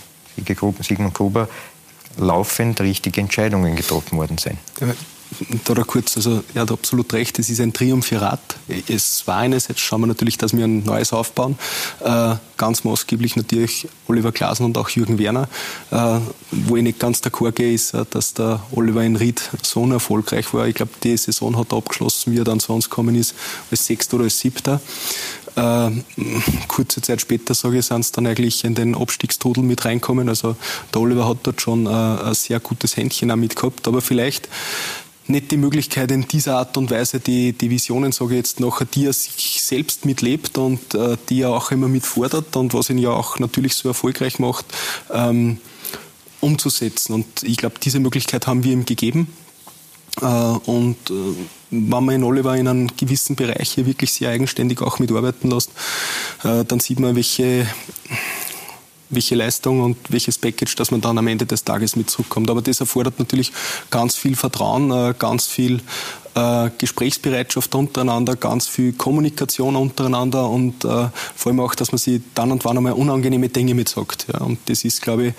[0.82, 1.50] Sigmund Gruber
[2.18, 4.58] laufend richtige Entscheidungen getroffen worden sein
[5.66, 8.40] da, da kurz, also er hat absolut recht, es ist ein Triumphirat.
[8.88, 11.58] Es war eines, jetzt schauen wir natürlich, dass wir ein neues aufbauen.
[12.04, 15.48] Äh, ganz maßgeblich natürlich Oliver Glasen und auch Jürgen Werner.
[15.92, 16.20] Äh,
[16.52, 20.54] wo ich nicht ganz d'accord gehe, ist, äh, dass der Oliver in Ried so erfolgreich
[20.54, 20.68] war.
[20.68, 23.36] Ich glaube, die Saison hat er abgeschlossen, wie er dann zu uns gekommen ist,
[23.72, 24.80] als Sechster oder als Siebter.
[25.56, 25.92] Äh,
[26.68, 30.28] kurze Zeit später, sage ich, sind sie dann eigentlich in den Abstiegstrudel mit reinkommen.
[30.28, 30.56] Also
[30.94, 33.88] der Oliver hat dort schon äh, ein sehr gutes Händchen auch mit gehabt.
[33.88, 34.50] Aber vielleicht
[35.28, 38.86] nicht die Möglichkeit, in dieser Art und Weise die, die Visionen, sage ich jetzt nachher,
[38.86, 42.98] die er sich selbst mitlebt und äh, die er auch immer mitfordert und was ihn
[42.98, 44.66] ja auch natürlich so erfolgreich macht,
[45.12, 45.58] ähm,
[46.42, 47.14] umzusetzen.
[47.14, 49.28] Und ich glaube, diese Möglichkeit haben wir ihm gegeben.
[50.22, 51.14] Äh, und äh,
[51.72, 55.72] wenn man in Oliver in einem gewissen Bereich hier wirklich sehr eigenständig auch mitarbeiten lässt,
[56.44, 57.68] äh, dann sieht man, welche
[59.10, 62.50] welche Leistung und welches Package, dass man dann am Ende des Tages mit zurückkommt.
[62.50, 63.52] Aber das erfordert natürlich
[63.92, 65.82] ganz viel Vertrauen, äh, ganz viel
[66.36, 72.22] äh, Gesprächsbereitschaft untereinander, ganz viel Kommunikation untereinander und äh, vor allem auch, dass man sich
[72.34, 74.28] dann und wann einmal unangenehme Dinge mit sagt.
[74.32, 74.42] Ja.
[74.42, 75.34] Und das ist, glaube ich,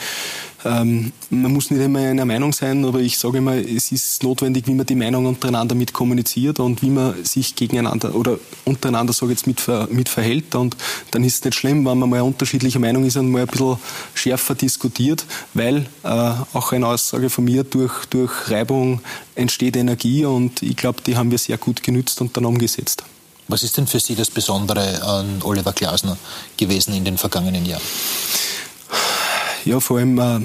[0.64, 4.66] ähm, man muss nicht immer einer Meinung sein, aber ich sage immer, es ist notwendig,
[4.66, 9.32] wie man die Meinung untereinander mit kommuniziert und wie man sich gegeneinander oder untereinander, sage
[9.32, 10.54] jetzt, mit, mit verhält.
[10.54, 10.76] Und
[11.12, 13.76] dann ist es nicht schlimm, wenn man mal unterschiedlicher Meinung ist und mal ein bisschen
[14.14, 15.24] schärfer diskutiert,
[15.54, 16.08] weil äh,
[16.52, 19.00] auch eine Aussage von mir, durch, durch Reibung
[19.36, 23.04] entsteht Energie und ich glaube, die haben wir sehr gut genützt und dann umgesetzt.
[23.48, 26.16] Was ist denn für Sie das Besondere an Oliver Glasner
[26.56, 27.82] gewesen in den vergangenen Jahren?
[29.64, 30.40] Ja, vor allem äh,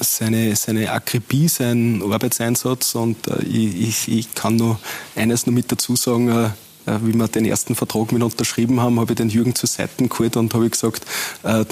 [0.00, 4.78] seine, seine Akribie, sein Arbeitseinsatz und äh, ich, ich kann nur
[5.16, 6.50] eines noch mit dazu sagen, äh,
[6.86, 10.36] wie wir den ersten Vertrag mit unterschrieben haben, habe ich den Jürgen zur Seite geholt
[10.36, 11.04] und habe gesagt,
[11.42, 11.64] äh,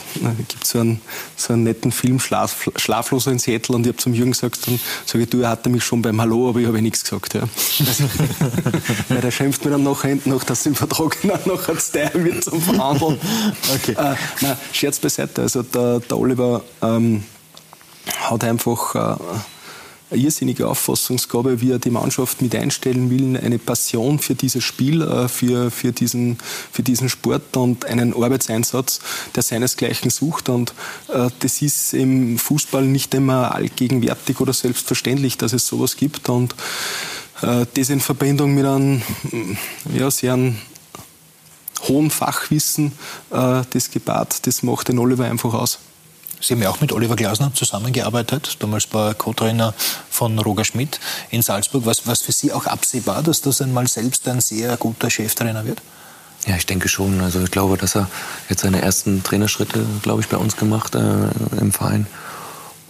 [0.48, 1.00] gibt so einen,
[1.36, 4.80] so einen netten Film, Schlaf, Schlafloser in Seattle, und ich habe zum Jürgen gesagt, dann
[5.06, 7.34] sage ich, du, er hatte mich schon beim Hallo, aber ich habe nichts gesagt.
[7.34, 7.42] Ja.
[9.08, 12.44] Weil der schimpft mir dann nachher hinten noch, dass im Vertrag noch ein Style wird
[12.44, 13.18] zum Verhandeln.
[13.74, 13.92] Okay.
[13.92, 17.24] Äh, nein, Scherz beiseite, also der, der Oliver ähm,
[18.06, 19.16] hat einfach äh,
[20.10, 25.02] eine irrsinnige Auffassungsgabe, wie er die Mannschaft mit einstellen will, eine Passion für dieses Spiel,
[25.02, 26.38] äh, für, für, diesen,
[26.72, 29.00] für diesen Sport und einen Arbeitseinsatz,
[29.34, 30.48] der seinesgleichen sucht.
[30.48, 30.74] Und
[31.08, 36.28] äh, das ist im Fußball nicht immer allgegenwärtig oder selbstverständlich, dass es sowas gibt.
[36.28, 36.54] Und
[37.42, 39.02] äh, das in Verbindung mit einem
[39.92, 40.38] ja, sehr
[41.88, 42.92] hohen Fachwissen,
[43.28, 45.80] das gepaart, das macht den Oliver einfach aus.
[46.40, 48.56] Sie haben ja auch mit Oliver Glasner zusammengearbeitet.
[48.60, 49.72] Damals war Co-Trainer
[50.10, 51.86] von Roger Schmidt in Salzburg.
[51.86, 55.80] Was, was für Sie auch absehbar, dass das einmal selbst ein sehr guter Cheftrainer wird?
[56.46, 57.20] Ja, ich denke schon.
[57.20, 58.08] Also ich glaube, dass er
[58.48, 61.28] jetzt seine ersten Trainerschritte, glaube ich, bei uns gemacht äh,
[61.58, 62.06] im Verein.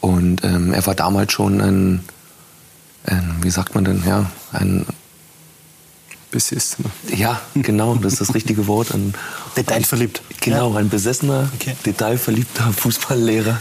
[0.01, 2.05] Und ähm, er war damals schon ein,
[3.05, 4.87] ein, wie sagt man denn, ja, ein
[6.31, 6.91] Besessener.
[7.15, 8.93] Ja, genau, das ist das richtige Wort.
[8.93, 9.15] Ein,
[9.57, 10.23] Detailverliebt.
[10.41, 10.79] Genau, ja.
[10.79, 11.77] ein besessener, okay.
[11.85, 13.61] detailverliebter Fußballlehrer.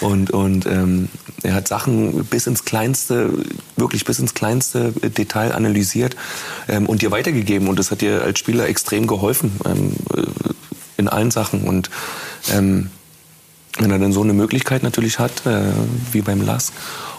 [0.00, 1.08] Und, und ähm,
[1.42, 3.30] er hat Sachen bis ins kleinste,
[3.76, 6.16] wirklich bis ins kleinste Detail analysiert
[6.68, 7.68] ähm, und dir weitergegeben.
[7.68, 9.94] Und das hat dir als Spieler extrem geholfen ähm,
[10.96, 11.62] in allen Sachen.
[11.62, 11.88] Und
[12.50, 12.90] ähm,
[13.78, 15.62] wenn er dann so eine Möglichkeit natürlich hat, äh,
[16.10, 16.72] wie beim Lask,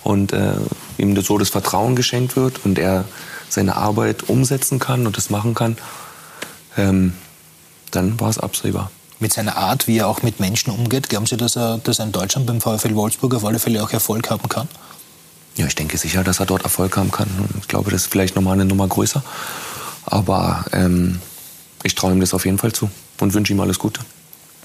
[0.03, 0.53] und äh,
[0.97, 3.05] ihm so das Vertrauen geschenkt wird und er
[3.49, 5.77] seine Arbeit umsetzen kann und das machen kann,
[6.77, 7.13] ähm,
[7.95, 8.91] dann war es absehbar.
[9.19, 12.05] Mit seiner Art, wie er auch mit Menschen umgeht, glauben Sie, dass er, dass er
[12.05, 14.67] in Deutschland beim VfL Wolfsburg auf alle Fälle auch Erfolg haben kann?
[15.55, 17.29] Ja, ich denke sicher, dass er dort Erfolg haben kann.
[17.37, 19.23] Und ich glaube, das ist vielleicht nochmal eine Nummer größer.
[20.05, 21.21] Aber ähm,
[21.83, 22.89] ich traue ihm das auf jeden Fall zu
[23.19, 24.01] und wünsche ihm alles Gute.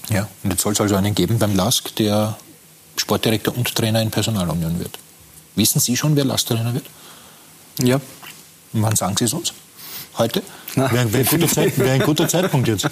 [0.08, 2.36] Ja, und jetzt soll es also einen geben beim LASK, der
[2.96, 4.98] Sportdirektor und Trainer in Personalunion wird.
[5.54, 6.86] Wissen Sie schon, wer LASK-Trainer wird?
[7.82, 7.96] Ja.
[8.72, 9.52] Und wann sagen Sie es uns?
[10.18, 10.42] Heute?
[10.74, 12.88] Wäre wär ein, wär ein guter Zeitpunkt jetzt.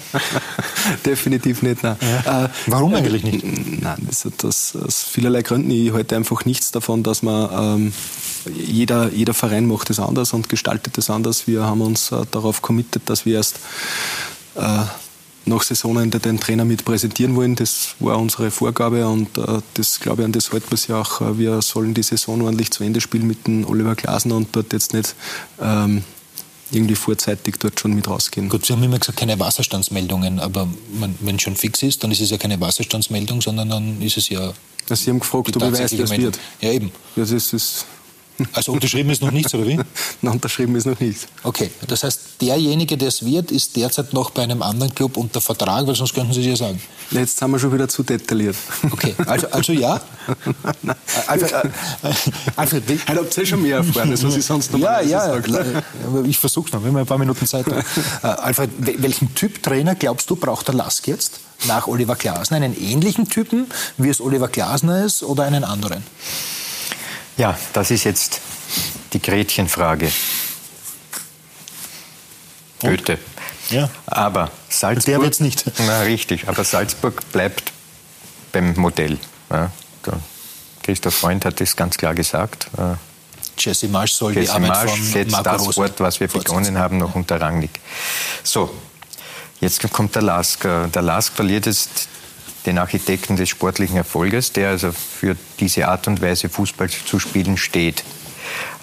[1.05, 1.83] Definitiv nicht.
[1.83, 1.97] Nein.
[2.01, 2.45] Ja.
[2.45, 3.43] Äh, Warum eigentlich nicht?
[3.81, 5.69] Nein, das das aus vielerlei Gründen.
[5.71, 7.49] Ich halte einfach nichts davon, dass man
[7.85, 7.93] ähm,
[8.55, 11.47] jeder, jeder Verein macht es anders und gestaltet es anders.
[11.47, 13.59] Wir haben uns äh, darauf committed, dass wir erst
[14.55, 14.83] äh,
[15.45, 17.55] nach Saisonende den Trainer mit präsentieren wollen.
[17.55, 21.01] Das war unsere Vorgabe und äh, das glaube ich an das halten wir es ja
[21.01, 21.19] auch.
[21.19, 24.71] Äh, wir sollen die Saison ordentlich zu Ende spielen mit dem Oliver Glasner und dort
[24.71, 25.13] jetzt nicht
[25.61, 26.03] ähm,
[26.71, 28.49] irgendwie vorzeitig dort schon mit rausgehen.
[28.49, 30.67] Gut, Sie haben immer gesagt, keine Wasserstandsmeldungen, aber
[30.99, 34.29] man, wenn schon fix ist, dann ist es ja keine Wasserstandsmeldung, sondern dann ist es
[34.29, 34.53] ja.
[34.89, 36.39] Sie haben gefragt, ob ich weiß, wer es wird.
[36.61, 36.91] Ja, eben.
[37.15, 37.85] Ja, das ist
[38.53, 39.75] also unterschrieben ist noch nichts, oder wie?
[40.21, 41.27] Nein, unterschrieben ist noch nichts.
[41.43, 45.41] Okay, das heißt, derjenige, der es wird, ist derzeit noch bei einem anderen Club unter
[45.41, 46.81] Vertrag, weil sonst könnten Sie es ja sagen.
[47.11, 48.55] Jetzt haben wir schon wieder zu detailliert.
[48.91, 50.01] Okay, also, also ja?
[51.27, 51.69] Alfred, äh,
[52.55, 55.83] Alfred, Heute habt ihr schon mehr erfahren, als was ich sonst noch Ja, ja, sage.
[56.25, 57.65] ich versuch's noch, wir haben ein paar Minuten Zeit.
[57.67, 61.39] Äh, Alfred, welchen Typ Trainer glaubst du, braucht der Lask jetzt?
[61.65, 63.67] Nach Oliver Glasner einen ähnlichen Typen,
[63.97, 66.03] wie es Oliver Glasner ist, oder einen anderen?
[67.37, 68.41] Ja, das ist jetzt
[69.13, 70.11] die Gretchenfrage.
[72.79, 73.17] Goethe.
[73.69, 73.89] Ja.
[74.05, 75.05] Aber Salzburg.
[75.05, 75.63] Der wird's nicht.
[75.79, 76.47] Na, richtig.
[76.47, 77.71] Aber Salzburg bleibt
[78.51, 79.17] beim Modell.
[79.49, 79.71] Ja,
[80.83, 82.69] Christoph Freund hat das ganz klar gesagt.
[83.57, 86.77] Jesse Marsch soll Jesse die Arbeit Marsch von setzt Marco das Wort, was wir begonnen
[86.77, 87.79] haben, noch unter Rangnick.
[88.43, 88.73] So,
[89.59, 90.61] jetzt kommt der Lask.
[90.61, 92.07] Der Lask verliert jetzt
[92.67, 97.57] den Architekten des sportlichen Erfolges, der also für diese Art und Weise Fußball zu spielen
[97.57, 98.03] steht.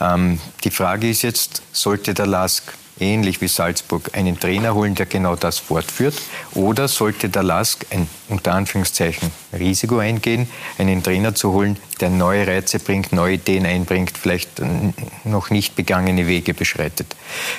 [0.00, 2.64] Ähm, die Frage ist jetzt, sollte der Lask
[2.98, 6.14] ähnlich wie Salzburg, einen Trainer holen, der genau das fortführt?
[6.54, 12.46] Oder sollte der Lask ein unter Anführungszeichen Risiko eingehen, einen Trainer zu holen, der neue
[12.46, 14.62] Reize bringt, neue Ideen einbringt, vielleicht
[15.24, 17.14] noch nicht begangene Wege beschreitet?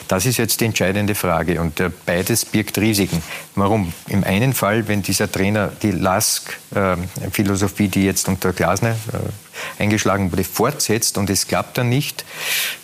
[0.07, 3.21] Das ist jetzt die entscheidende Frage und äh, beides birgt Risiken.
[3.55, 3.93] Warum?
[4.07, 9.44] Im einen Fall, wenn dieser Trainer die Lask-Philosophie, die jetzt unter Glasner äh,
[9.79, 12.25] eingeschlagen wurde, fortsetzt und es klappt dann nicht,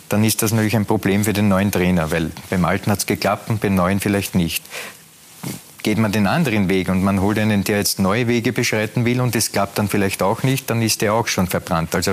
[0.08, 3.06] dann ist das natürlich ein Problem für den neuen Trainer, weil beim Alten hat es
[3.06, 4.62] geklappt und beim Neuen vielleicht nicht.
[5.82, 9.20] Geht man den anderen Weg und man holt einen, der jetzt neue Wege beschreiten will
[9.20, 11.94] und es klappt dann vielleicht auch nicht, dann ist der auch schon verbrannt.
[11.94, 12.12] Also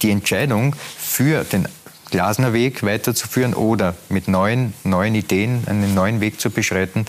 [0.00, 1.68] die Entscheidung für den
[2.10, 7.06] Glasner Weg weiterzuführen oder mit neuen, neuen Ideen einen neuen Weg zu beschreiten,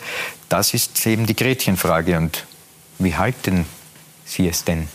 [0.49, 2.17] das ist eben die Gretchenfrage.
[2.17, 2.45] Und
[2.99, 3.65] wie halten
[4.25, 4.87] Sie es denn?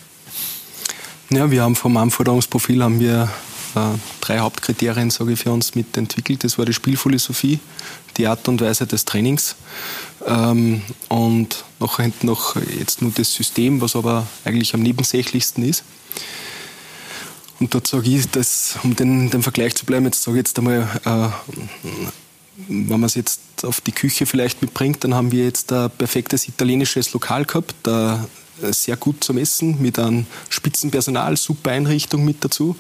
[1.29, 3.29] Ja, wir haben vom Anforderungsprofil haben wir
[3.75, 3.81] äh,
[4.21, 6.45] drei Hauptkriterien, ich, für uns mit entwickelt.
[6.45, 7.59] Das war die Spielphilosophie,
[8.17, 9.57] die Art und Weise des Trainings
[10.25, 15.83] ähm, und noch noch jetzt nur das System, was aber eigentlich am nebensächlichsten ist.
[17.59, 20.57] Und dort sage ich, dass, um den, den Vergleich zu bleiben, jetzt sage ich jetzt
[20.59, 21.29] einmal, äh,
[22.69, 26.47] wenn man es jetzt auf die Küche vielleicht mitbringt, dann haben wir jetzt ein perfektes
[26.47, 27.75] italienisches Lokal gehabt.
[27.85, 28.29] Der
[28.63, 32.77] sehr gut zum Essen mit einem Spitzenpersonal, super Einrichtung mit dazu.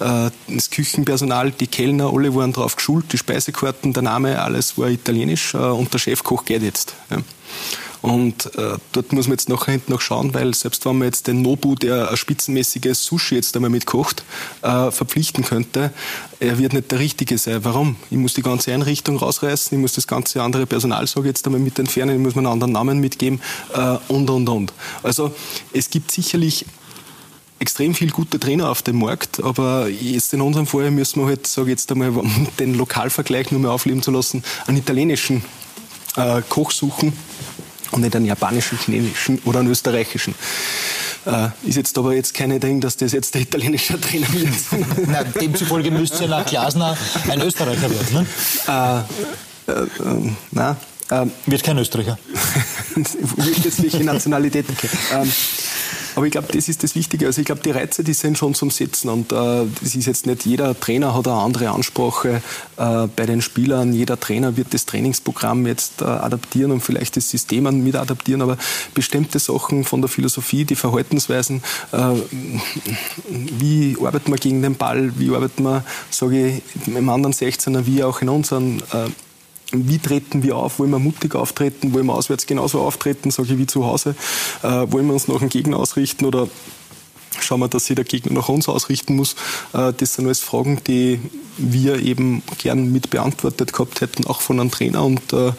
[0.00, 4.88] Äh, das Küchenpersonal, die Kellner, alle waren drauf geschult, die Speisekarten, der Name, alles war
[4.88, 6.94] italienisch äh, und der Chefkoch geht jetzt.
[8.00, 11.26] Und äh, dort muss man jetzt nachher hinten noch schauen, weil selbst wenn man jetzt
[11.26, 14.22] den Nobu, der ein spitzenmäßiges Sushi jetzt einmal mitkocht,
[14.62, 15.92] äh, verpflichten könnte,
[16.40, 17.64] er wird nicht der Richtige sein.
[17.64, 17.96] Warum?
[18.10, 21.60] Ich muss die ganze Einrichtung rausreißen, ich muss das ganze andere Personal, sage jetzt einmal,
[21.60, 23.40] mit entfernen, ich muss mir einen anderen Namen mitgeben
[23.74, 24.72] äh, und, und, und.
[25.02, 25.34] Also
[25.72, 26.64] es gibt sicherlich
[27.58, 31.46] extrem viel gute Trainer auf dem Markt, aber jetzt in unserem Fall müssen wir halt,
[31.46, 32.12] sage jetzt einmal,
[32.58, 35.42] den Lokalvergleich nur mehr aufleben zu lassen, einen italienischen
[36.16, 37.12] äh, Koch suchen,
[37.92, 40.34] und nicht einen japanischen, chinesischen oder einen österreichischen.
[41.26, 44.48] Äh, ist jetzt aber jetzt keine Ding, dass das jetzt der italienische Trainer wird.
[45.08, 46.96] Nein, demzufolge müsste ja nach Glasner
[47.28, 48.14] ein Österreicher werden.
[48.14, 48.26] Ne?
[49.66, 50.76] Äh, äh, äh nein.
[51.10, 52.18] Ähm, wird kein Österreicher.
[53.64, 54.66] jetzt welche Nationalität.
[55.12, 55.32] Ähm,
[56.18, 57.26] aber ich glaube, das ist das Wichtige.
[57.26, 59.08] Also ich glaube, die Reize, die sind schon zum Setzen.
[59.08, 62.42] Und äh, das ist jetzt nicht, jeder Trainer hat eine andere Ansprache
[62.76, 63.92] äh, bei den Spielern.
[63.92, 68.42] Jeder Trainer wird das Trainingsprogramm jetzt äh, adaptieren und vielleicht das System mit adaptieren.
[68.42, 68.58] Aber
[68.94, 71.62] bestimmte Sachen von der Philosophie, die Verhaltensweisen,
[71.92, 72.14] äh,
[73.30, 78.02] wie arbeitet man gegen den Ball, wie arbeitet man, sage ich, im anderen 16er, wie
[78.02, 79.08] auch in unseren äh,
[79.72, 80.78] wie treten wir auf?
[80.78, 81.92] Wollen wir mutig auftreten?
[81.92, 84.14] Wollen wir auswärts genauso auftreten, sage ich, wie zu Hause?
[84.62, 86.48] Äh, wollen wir uns nach dem Gegner ausrichten oder
[87.40, 89.34] schauen wir, dass sich der Gegner nach uns ausrichten muss.
[89.72, 91.20] Äh, das sind alles Fragen, die
[91.58, 95.52] wir eben gern mit beantwortet gehabt hätten, auch von einem Trainer und äh,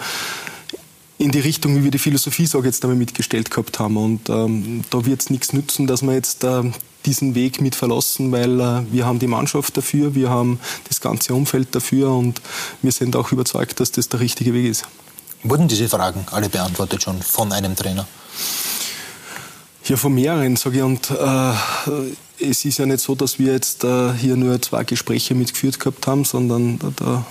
[1.20, 3.98] in die Richtung, wie wir die Philosophie, sage jetzt einmal, mitgestellt gehabt haben.
[3.98, 6.64] Und ähm, da wird es nichts nützen, dass wir jetzt äh,
[7.06, 11.34] diesen Weg mit verlassen, weil äh, wir haben die Mannschaft dafür, wir haben das ganze
[11.36, 12.42] Umfeld dafür und
[12.82, 14.86] wir sind auch überzeugt, dass das der richtige Weg ist.
[15.44, 18.08] Wurden diese Fragen alle beantwortet schon von einem Trainer?
[19.86, 20.84] Ja, von mehreren, sage ich.
[20.84, 21.54] Und äh,
[22.40, 26.08] es ist ja nicht so, dass wir jetzt äh, hier nur zwei Gespräche mitgeführt gehabt
[26.08, 27.26] haben, sondern da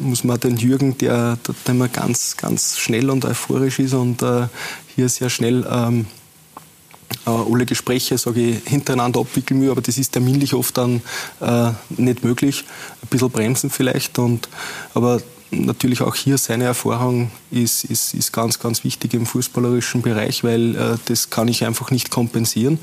[0.00, 4.46] muss man den Jürgen, der, der immer ganz, ganz schnell und euphorisch ist und äh,
[4.94, 6.06] hier sehr schnell ähm,
[7.26, 11.02] äh, alle Gespräche, ich, hintereinander abwickeln will, aber das ist terminlich oft dann
[11.40, 12.64] äh, nicht möglich.
[13.02, 14.48] Ein bisschen bremsen vielleicht, und,
[14.94, 20.44] aber natürlich auch hier seine Erfahrung ist, ist, ist ganz, ganz wichtig im fußballerischen Bereich,
[20.44, 22.78] weil äh, das kann ich einfach nicht kompensieren.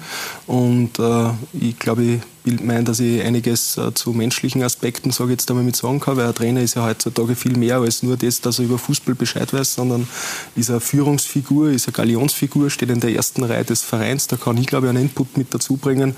[0.48, 5.40] Und äh, ich glaube, ich meine, dass ich einiges äh, zu menschlichen Aspekten, sage ich
[5.40, 8.18] jetzt einmal, mit sagen kann, weil ein Trainer ist ja heutzutage viel mehr als nur
[8.18, 10.08] das, dass er über Fußball Bescheid weiß, sondern
[10.56, 14.58] ist eine Führungsfigur, ist eine Galionsfigur, steht in der ersten Reihe des Vereins, da kann
[14.58, 16.16] ich, glaube ich, einen Input mit dazu bringen.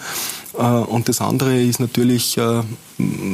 [0.58, 2.64] Äh, und das andere ist natürlich äh,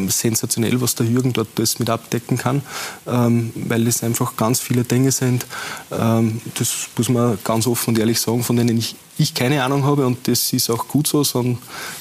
[0.08, 2.62] sensationell, was der Jürgen dort das mit abdecken kann,
[3.08, 5.46] ähm, weil es einfach ganz viele Dinge sind,
[5.92, 9.84] ähm, das muss man ganz offen und ehrlich sagen, von denen ich ich keine Ahnung
[9.86, 11.57] habe und das ist auch gut so, sondern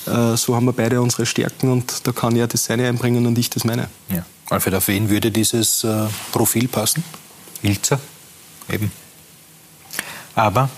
[0.06, 3.38] äh, so haben wir beide unsere Stärken und da kann er das seine einbringen und
[3.38, 3.88] ich das meine.
[4.08, 4.24] Ja.
[4.48, 7.04] Alfred, auf wen würde dieses äh, Profil passen?
[7.62, 8.00] Ilzer,
[8.68, 8.90] eben.
[10.34, 10.70] Aber,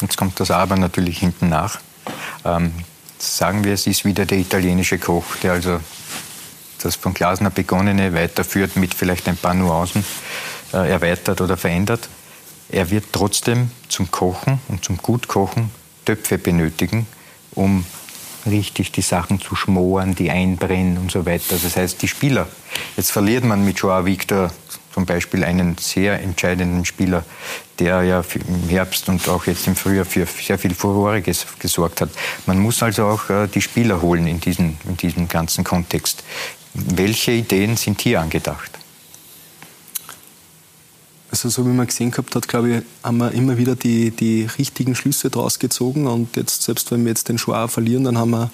[0.00, 1.80] jetzt kommt das Aber natürlich hinten nach,
[2.44, 2.72] ähm,
[3.18, 5.80] sagen wir, es ist wieder der italienische Koch, der also
[6.82, 10.04] das von Glasner begonnene weiterführt mit vielleicht ein paar Nuancen
[10.72, 12.08] äh, erweitert oder verändert.
[12.70, 15.70] Er wird trotzdem zum Kochen und zum Gutkochen
[16.10, 17.06] Töpfe benötigen,
[17.52, 17.84] um
[18.44, 21.56] richtig die Sachen zu schmoren, die einbrennen und so weiter.
[21.62, 22.48] Das heißt, die Spieler.
[22.96, 24.50] Jetzt verliert man mit Joao Victor
[24.92, 27.24] zum Beispiel einen sehr entscheidenden Spieler,
[27.78, 32.10] der ja im Herbst und auch jetzt im Frühjahr für sehr viel Furore gesorgt hat.
[32.46, 36.24] Man muss also auch äh, die Spieler holen in diesem, in diesem ganzen Kontext.
[36.74, 38.79] Welche Ideen sind hier angedacht?
[41.30, 44.48] Also so wie man gesehen gehabt hat, glaube ich, haben wir immer wieder die, die
[44.58, 46.06] richtigen Schlüsse daraus gezogen.
[46.06, 48.50] Und jetzt, selbst wenn wir jetzt den Schwar verlieren, dann haben wir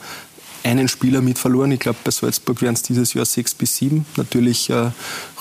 [0.62, 1.72] einen Spieler mit verloren.
[1.72, 4.04] Ich glaube, bei Salzburg werden es dieses Jahr sechs bis sieben.
[4.16, 4.90] Natürlich äh,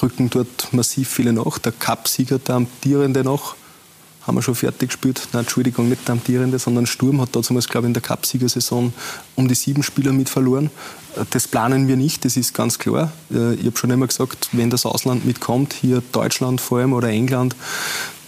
[0.01, 1.57] rücken dort massiv viele nach.
[1.57, 3.55] Der Cup-Sieger, der amtierende noch,
[4.25, 5.27] haben wir schon fertig gespielt.
[5.33, 8.93] Nein, Entschuldigung, nicht der amtierende, sondern Sturm hat damals, glaube ich, in der Cup-Siegersaison
[9.35, 10.69] um die sieben Spieler mit verloren.
[11.29, 13.11] Das planen wir nicht, das ist ganz klar.
[13.31, 17.09] Äh, ich habe schon immer gesagt, wenn das Ausland mitkommt, hier Deutschland vor allem oder
[17.09, 17.55] England,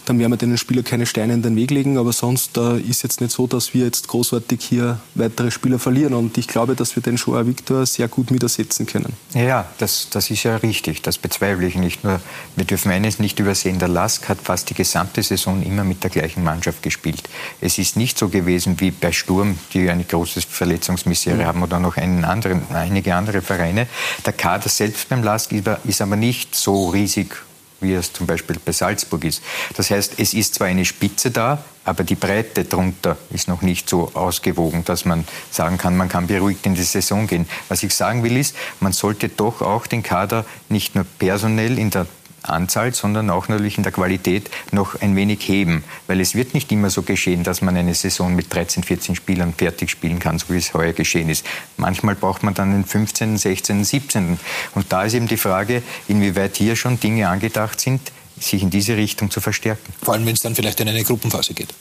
[0.08, 1.98] dann werden wir den Spieler keine Steine in den Weg legen.
[1.98, 6.14] Aber sonst äh, ist jetzt nicht so, dass wir jetzt großartig hier weitere Spieler verlieren.
[6.14, 9.12] Und ich glaube, dass wir den Joao Victor sehr gut mit ersetzen können.
[9.34, 11.02] Ja, das, das ist ja richtig.
[11.02, 12.04] Das bezweifle ich nicht.
[12.04, 12.20] Nur,
[12.56, 13.78] wir dürfen eines nicht übersehen.
[13.78, 17.28] Der Lask hat fast die gesamte Saison immer mit der gleichen Mannschaft gespielt.
[17.60, 21.44] Es ist nicht so gewesen wie bei Sturm, die eine große Verletzungsmisere mhm.
[21.44, 23.86] haben oder noch einen anderen, einige andere Vereine.
[24.24, 25.52] Der Kader selbst beim Lask
[25.84, 27.36] ist aber nicht so riesig
[27.80, 29.42] wie es zum Beispiel bei Salzburg ist.
[29.76, 33.88] Das heißt, es ist zwar eine Spitze da, aber die Breite drunter ist noch nicht
[33.88, 37.48] so ausgewogen, dass man sagen kann, man kann beruhigt in die Saison gehen.
[37.68, 41.90] Was ich sagen will ist, man sollte doch auch den Kader nicht nur personell in
[41.90, 42.06] der
[42.42, 45.84] Anzahl, sondern auch natürlich in der Qualität noch ein wenig heben.
[46.06, 49.54] Weil es wird nicht immer so geschehen, dass man eine Saison mit 13, 14 Spielern
[49.54, 51.44] fertig spielen kann, so wie es heuer geschehen ist.
[51.76, 54.38] Manchmal braucht man dann den 15., 16., 17.
[54.74, 58.00] Und da ist eben die Frage, inwieweit hier schon Dinge angedacht sind,
[58.38, 59.92] sich in diese Richtung zu verstärken.
[60.02, 61.74] Vor allem, wenn es dann vielleicht in eine Gruppenphase geht.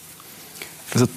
[0.94, 1.08] Also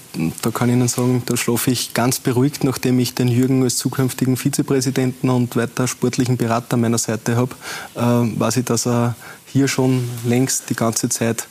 [0.43, 3.77] da kann ich Ihnen sagen, da schlafe ich ganz beruhigt, nachdem ich den Jürgen als
[3.77, 7.55] zukünftigen Vizepräsidenten und weiter sportlichen Berater an meiner Seite habe,
[7.95, 9.15] äh, weiß ich, dass er
[9.47, 11.47] hier schon längst die ganze Zeit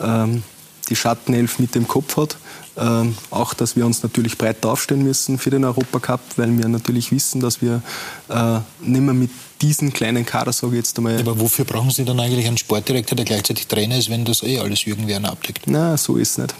[0.00, 0.42] ähm,
[0.88, 2.36] die Schattenelf mit dem Kopf hat.
[2.76, 7.12] Ähm, auch, dass wir uns natürlich breit aufstellen müssen für den Europacup, weil wir natürlich
[7.12, 7.82] wissen, dass wir
[8.28, 9.30] äh, nicht mehr mit
[9.62, 11.18] diesen kleinen Kader, sage ich jetzt einmal.
[11.20, 14.58] Aber wofür brauchen Sie dann eigentlich einen Sportdirektor, der gleichzeitig Trainer ist, wenn das eh
[14.58, 15.62] alles Jürgen Werner abdeckt?
[15.66, 16.54] Na, so ist es nicht.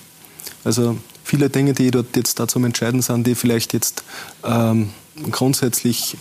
[0.64, 4.05] Also viele Dinge, die dort jetzt da zum Entscheiden sind, die vielleicht jetzt
[4.45, 4.90] ähm,
[5.30, 6.16] grundsätzlich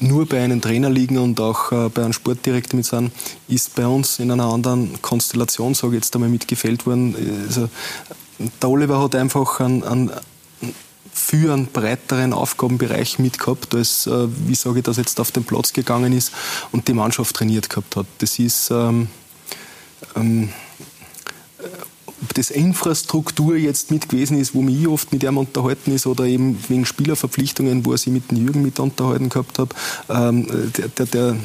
[0.00, 3.12] nur bei einem Trainer liegen und auch äh, bei einem Sportdirektor mit sind,
[3.48, 7.16] ist bei uns in einer anderen Konstellation, sage ich jetzt einmal, mitgefällt worden.
[7.46, 7.68] Also,
[8.62, 10.10] der Oliver hat einfach einen, einen
[11.12, 15.72] für einen breiteren Aufgabenbereich mitgehabt, als, äh, wie sage ich das jetzt, auf den Platz
[15.72, 16.32] gegangen ist
[16.70, 18.06] und die Mannschaft trainiert gehabt hat.
[18.18, 19.08] Das ist ähm,
[20.14, 20.50] ähm,
[22.34, 26.58] das Infrastruktur jetzt mit gewesen ist, wo mich oft mit ihm unterhalten ist oder eben
[26.68, 29.74] wegen Spielerverpflichtungen, wo er sich mit dem Jürgen mit unterhalten gehabt hat,
[30.08, 30.46] ähm,
[30.76, 31.36] der, der, der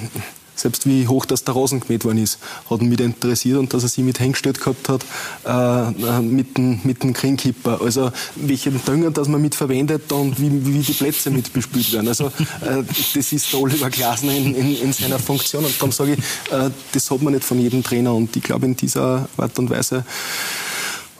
[0.63, 2.39] selbst wie hoch das der Rasen gemäht worden ist,
[2.69, 5.03] hat mit interessiert und dass er sich mit hingestellt gehabt hat
[5.45, 7.81] äh, mit dem, mit dem Greenkeeper.
[7.81, 12.07] Also welchen Dünger das man mit verwendet und wie, wie die Plätze mit bespielt werden.
[12.07, 12.83] Also äh,
[13.13, 16.19] das ist der Oliver Glasner in, in, in, seiner Funktion und darum sage ich,
[16.53, 19.69] äh, das hat man nicht von jedem Trainer und ich glaube in dieser Art und
[19.69, 20.05] Weise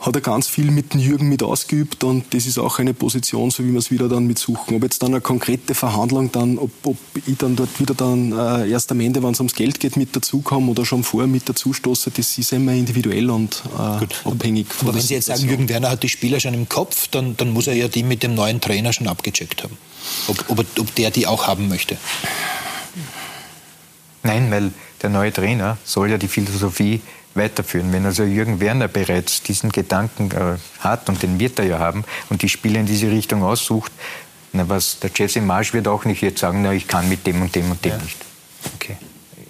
[0.04, 3.50] hat er ganz viel mit dem Jürgen mit ausgeübt und das ist auch eine Position,
[3.50, 4.76] so wie wir es wieder dann mit suchen.
[4.76, 8.68] Ob jetzt dann eine konkrete Verhandlung dann, ob, ob ich dann dort wieder dann äh,
[8.68, 12.10] erst am Ende, wenn es ums Geld geht, mit dazukomme oder schon vorher mit dazustoße,
[12.10, 14.66] das ist immer individuell und äh, abhängig.
[14.80, 17.50] Aber wenn Sie jetzt sagen, Jürgen Werner hat die Spieler schon im Kopf, dann, dann
[17.50, 19.76] muss er ja die mit dem neuen Trainer schon abgecheckt haben.
[20.28, 21.96] Ob, ob, ob der die auch haben möchte.
[24.22, 24.70] Nein, weil
[25.02, 27.00] der neue Trainer soll ja die Philosophie
[27.34, 27.92] weiterführen.
[27.92, 32.04] Wenn also Jürgen Werner bereits diesen Gedanken äh, hat, und den wird er ja haben,
[32.30, 33.92] und die Spieler in diese Richtung aussucht,
[34.52, 37.42] na was, der Jesse Marsch wird auch nicht jetzt sagen, na, ich kann mit dem
[37.42, 37.98] und dem und dem ja.
[37.98, 38.16] nicht.
[38.74, 38.96] Okay.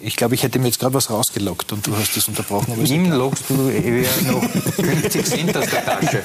[0.05, 2.73] Ich glaube, ich hätte mir jetzt gerade was rausgelockt und du hast das unterbrochen.
[2.73, 6.21] Aber Ihm lockst du eher noch 50 Cent aus der Tasche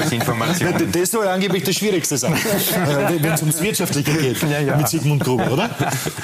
[0.00, 0.92] als Information.
[0.92, 4.76] Das soll angeblich das Schwierigste sein, äh, wenn es ums Wirtschaftliche geht ja, ja.
[4.76, 5.68] mit Sigmund Gruber, oder?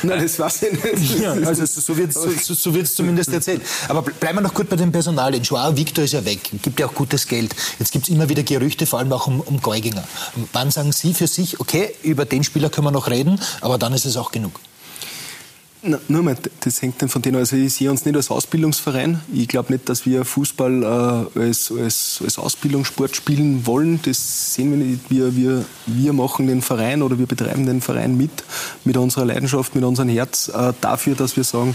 [0.05, 1.19] Nein, das weiß ich nicht.
[1.19, 3.63] Ja, also so wird es so, so zumindest erzählt.
[3.89, 5.35] Aber bleiben wir noch gut bei dem Personal.
[5.35, 7.53] Joao Victor ist ja weg, gibt ja auch gutes Geld.
[7.81, 10.05] Jetzt gibt es immer wieder Gerüchte, vor allem auch um, um Geuginger.
[10.53, 13.93] Wann sagen Sie für sich, okay, über den Spieler können wir noch reden, aber dann
[13.93, 14.61] ist es auch genug?
[15.85, 17.39] Nur mal, das hängt dann von denen.
[17.39, 19.21] Also ich sehe uns nicht als Ausbildungsverein.
[19.33, 20.83] Ich glaube nicht, dass wir Fußball
[21.35, 23.99] äh, als, als, als Ausbildungssport spielen wollen.
[24.05, 25.11] Das sehen wir nicht.
[25.11, 28.31] Wir, wir, wir machen den Verein oder wir betreiben den Verein mit,
[28.85, 31.75] mit unserer Leidenschaft, mit unserem Herz, äh, dafür, dass wir sagen,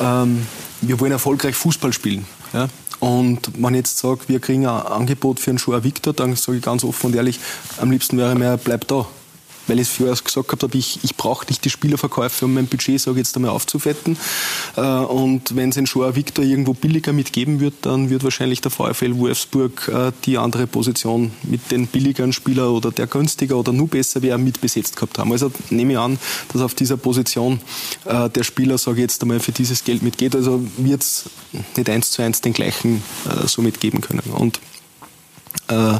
[0.00, 0.46] ähm,
[0.82, 2.26] wir wollen erfolgreich Fußball spielen.
[2.52, 2.68] Ja?
[2.98, 6.58] Und wenn ich jetzt sage, wir kriegen ein Angebot für einen Joao Victor, dann sage
[6.58, 7.40] ich ganz offen und ehrlich,
[7.78, 9.06] am liebsten wäre mir, bleib da
[9.66, 13.00] weil ich es vorher gesagt habe, ich, ich brauche nicht die Spielerverkäufe, um mein Budget,
[13.00, 14.16] sage jetzt einmal, aufzufetten.
[14.76, 18.70] Äh, und wenn es ein Joao Victor irgendwo billiger mitgeben wird, dann wird wahrscheinlich der
[18.70, 23.88] VfL Wolfsburg äh, die andere Position mit den billigeren Spieler oder der günstiger oder nur
[23.88, 25.32] besser wäre, mitbesetzt gehabt haben.
[25.32, 26.18] Also nehme ich an,
[26.52, 27.60] dass auf dieser Position
[28.04, 30.34] äh, der Spieler, sage ich jetzt einmal, für dieses Geld mitgeht.
[30.34, 31.24] Also wird es
[31.76, 33.02] nicht eins zu eins den gleichen
[33.46, 34.20] so mitgeben können.
[34.34, 34.60] Und
[35.68, 35.98] äh,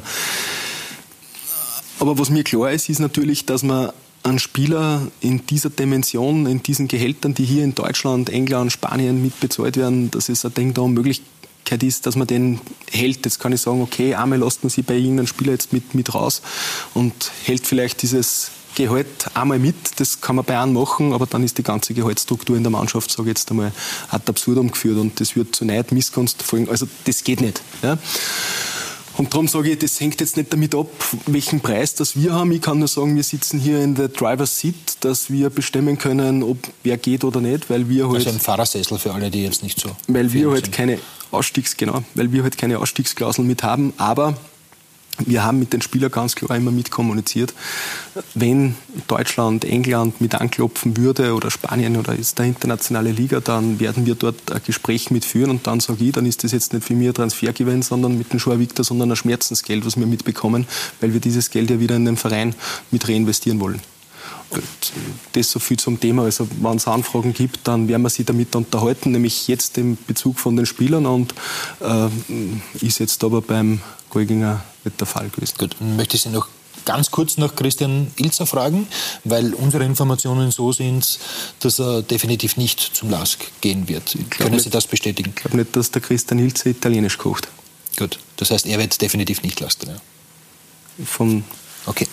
[2.00, 3.92] aber was mir klar ist, ist natürlich, dass man
[4.22, 9.76] einen Spieler in dieser Dimension, in diesen Gehältern, die hier in Deutschland, England, Spanien mitbezahlt
[9.76, 13.24] werden, dass es ein Ding da Möglichkeit ist, dass man den hält.
[13.24, 16.14] Jetzt kann ich sagen, okay, einmal lasst man sie bei irgendeinem Spieler jetzt mit, mit
[16.14, 16.42] raus
[16.94, 19.76] und hält vielleicht dieses Gehalt einmal mit.
[19.96, 23.10] Das kann man bei einem machen, aber dann ist die ganze Gehaltsstruktur in der Mannschaft,
[23.10, 23.72] sage ich jetzt einmal,
[24.10, 26.68] ad absurdum geführt und das wird zu Neid, Missgunst folgen.
[26.68, 27.62] Also das geht nicht.
[27.82, 27.98] Ja.
[29.20, 30.88] Und darum sage ich, das hängt jetzt nicht damit ab,
[31.26, 32.52] welchen Preis das wir haben.
[32.52, 36.42] Ich kann nur sagen, wir sitzen hier in der Driver's Seat, dass wir bestimmen können,
[36.42, 38.16] ob wer geht oder nicht, weil wir halt.
[38.16, 39.90] Also ein Fahrersessel für alle, die jetzt nicht so.
[40.08, 40.74] Weil wir halt sind.
[40.74, 40.98] keine
[41.32, 43.92] Ausstiegs, genau, weil wir halt keine Ausstiegsklausel mit haben.
[43.98, 44.38] Aber
[45.26, 47.54] wir haben mit den Spielern ganz klar immer mitkommuniziert,
[48.34, 48.74] wenn
[49.08, 54.14] Deutschland, England mit anklopfen würde oder Spanien oder ist der internationale Liga, dann werden wir
[54.14, 57.08] dort ein Gespräch mitführen und dann sage ich, dann ist das jetzt nicht für mich
[57.08, 60.66] ein Transfergewinn, sondern mit dem Joao Victor, sondern ein Schmerzensgeld, was wir mitbekommen,
[61.00, 62.54] weil wir dieses Geld ja wieder in den Verein
[62.90, 63.80] mit reinvestieren wollen.
[64.50, 64.62] Und
[65.32, 66.24] das so viel zum Thema.
[66.24, 70.40] Also wenn es Anfragen gibt, dann werden wir sie damit unterhalten, nämlich jetzt im Bezug
[70.40, 71.34] von den Spielern und
[71.80, 72.08] äh,
[72.84, 75.54] ist jetzt aber beim Golginger der Fall gewesen.
[75.58, 76.48] Gut, dann möchte ich Sie noch
[76.84, 78.86] ganz kurz nach Christian Ilzer fragen,
[79.24, 81.18] weil unsere Informationen so sind,
[81.60, 84.16] dass er definitiv nicht zum LASK gehen wird.
[84.30, 85.32] Können nicht, Sie das bestätigen?
[85.34, 87.48] Ich glaube nicht, dass der Christian Ilzer italienisch kocht.
[87.98, 89.86] Gut, das heißt, er wird definitiv nicht LASK.
[89.86, 89.96] Ja?
[91.04, 91.44] Von
[91.86, 92.06] okay,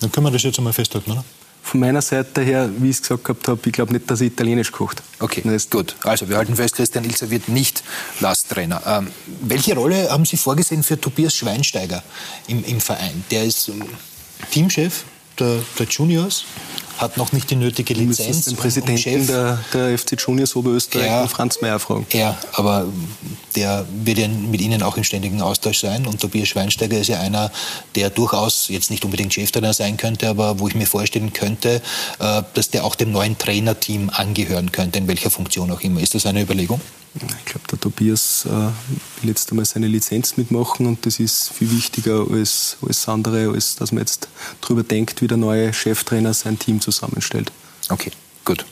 [0.00, 1.24] dann können wir das jetzt einmal festhalten, oder?
[1.64, 4.26] Von meiner Seite her, wie ich es gesagt gehabt habe, ich glaube nicht, dass er
[4.26, 5.02] Italienisch kocht.
[5.18, 5.96] Okay, das gut.
[6.04, 7.82] Also wir halten fest, Christian Ilzer wird nicht
[8.20, 8.82] Lasttrainer.
[8.86, 9.08] Ähm,
[9.40, 12.02] welche Rolle haben Sie vorgesehen für Tobias Schweinsteiger
[12.48, 13.24] im, im Verein?
[13.30, 13.82] Der ist ähm,
[14.50, 15.04] Teamchef
[15.38, 16.44] der, der Juniors
[16.98, 18.44] hat noch nicht die nötige Lizenz.
[18.44, 22.06] Den Präsidenten um der, der, FC Juniors Oberösterreich, ja, Franz Meyer, fragen.
[22.12, 22.86] Ja, aber
[23.56, 26.06] der wird ja mit Ihnen auch im ständigen Austausch sein.
[26.06, 27.50] Und Tobias Schweinsteiger ist ja einer,
[27.94, 31.82] der durchaus jetzt nicht unbedingt Cheftrainer sein könnte, aber wo ich mir vorstellen könnte,
[32.18, 36.00] äh, dass der auch dem neuen Trainerteam angehören könnte, in welcher Funktion auch immer.
[36.00, 36.80] Ist das eine Überlegung?
[37.14, 41.70] Ich glaube, der Tobias äh, will jetzt einmal seine Lizenz mitmachen und das ist viel
[41.70, 44.28] wichtiger als alles andere, als dass man jetzt
[44.60, 47.52] darüber denkt, wie der neue Cheftrainer sein Team zusammenstellt.
[47.88, 48.10] Okay,
[48.44, 48.66] gut.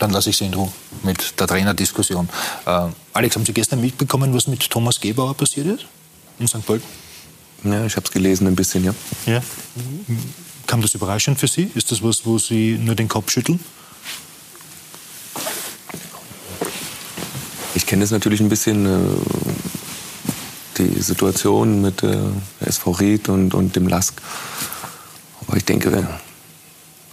[0.00, 0.72] dann lasse ich Sie in Ruhe
[1.02, 2.28] mit der Trainerdiskussion.
[2.66, 5.86] Äh, Alex, haben Sie gestern mitbekommen, was mit Thomas Gebauer passiert ist
[6.38, 6.64] in St.
[6.64, 6.88] Pölten?
[7.64, 8.94] Ja, ich habe es gelesen ein bisschen, ja.
[9.26, 9.42] ja.
[10.66, 11.70] Kam das überraschend für Sie?
[11.74, 13.60] Ist das was, wo Sie nur den Kopf schütteln?
[17.74, 18.98] Ich kenne das natürlich ein bisschen, äh,
[20.78, 22.18] die Situation mit äh,
[22.60, 24.20] SV Ried und, und dem Lask.
[25.46, 26.08] Aber ich denke,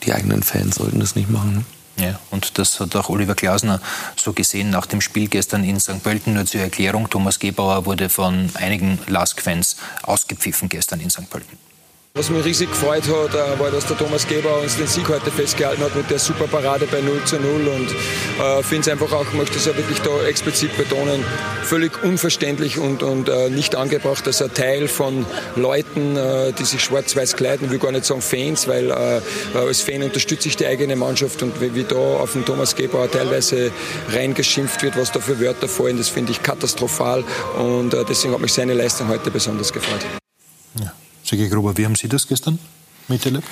[0.03, 1.55] die eigenen Fans sollten das nicht machen.
[1.55, 1.65] Ne?
[1.99, 3.81] Ja, und das hat auch Oliver Glasner
[4.15, 6.03] so gesehen nach dem Spiel gestern in St.
[6.03, 6.33] Pölten.
[6.33, 11.27] Nur zur Erklärung, Thomas Gebauer wurde von einigen Lask-Fans ausgepfiffen gestern in St.
[11.29, 11.66] Pölten.
[12.17, 15.29] Was mich riesig gefreut hat, äh, war, dass der Thomas Geber uns den Sieg heute
[15.29, 17.91] festgehalten hat mit der Superparade bei 0 zu 0 und
[18.43, 21.23] äh, finde es einfach auch, möchte es ja wirklich da explizit betonen,
[21.61, 26.83] völlig unverständlich und, und äh, nicht angebracht, dass ein Teil von Leuten, äh, die sich
[26.83, 29.21] schwarz-weiß kleiden, will gar nicht sagen Fans, weil äh, äh,
[29.59, 33.11] als Fan unterstütze ich die eigene Mannschaft und wie, wie da auf den Thomas Geber
[33.11, 33.71] teilweise
[34.11, 37.23] reingeschimpft wird, was da für Wörter fallen, das finde ich katastrophal
[37.59, 40.03] und deswegen hat mich seine Leistung heute besonders gefreut.
[40.79, 40.93] Ja.
[41.27, 42.57] Sergei Gruber, wie haben Sie das gestern
[43.09, 43.45] miterlebt?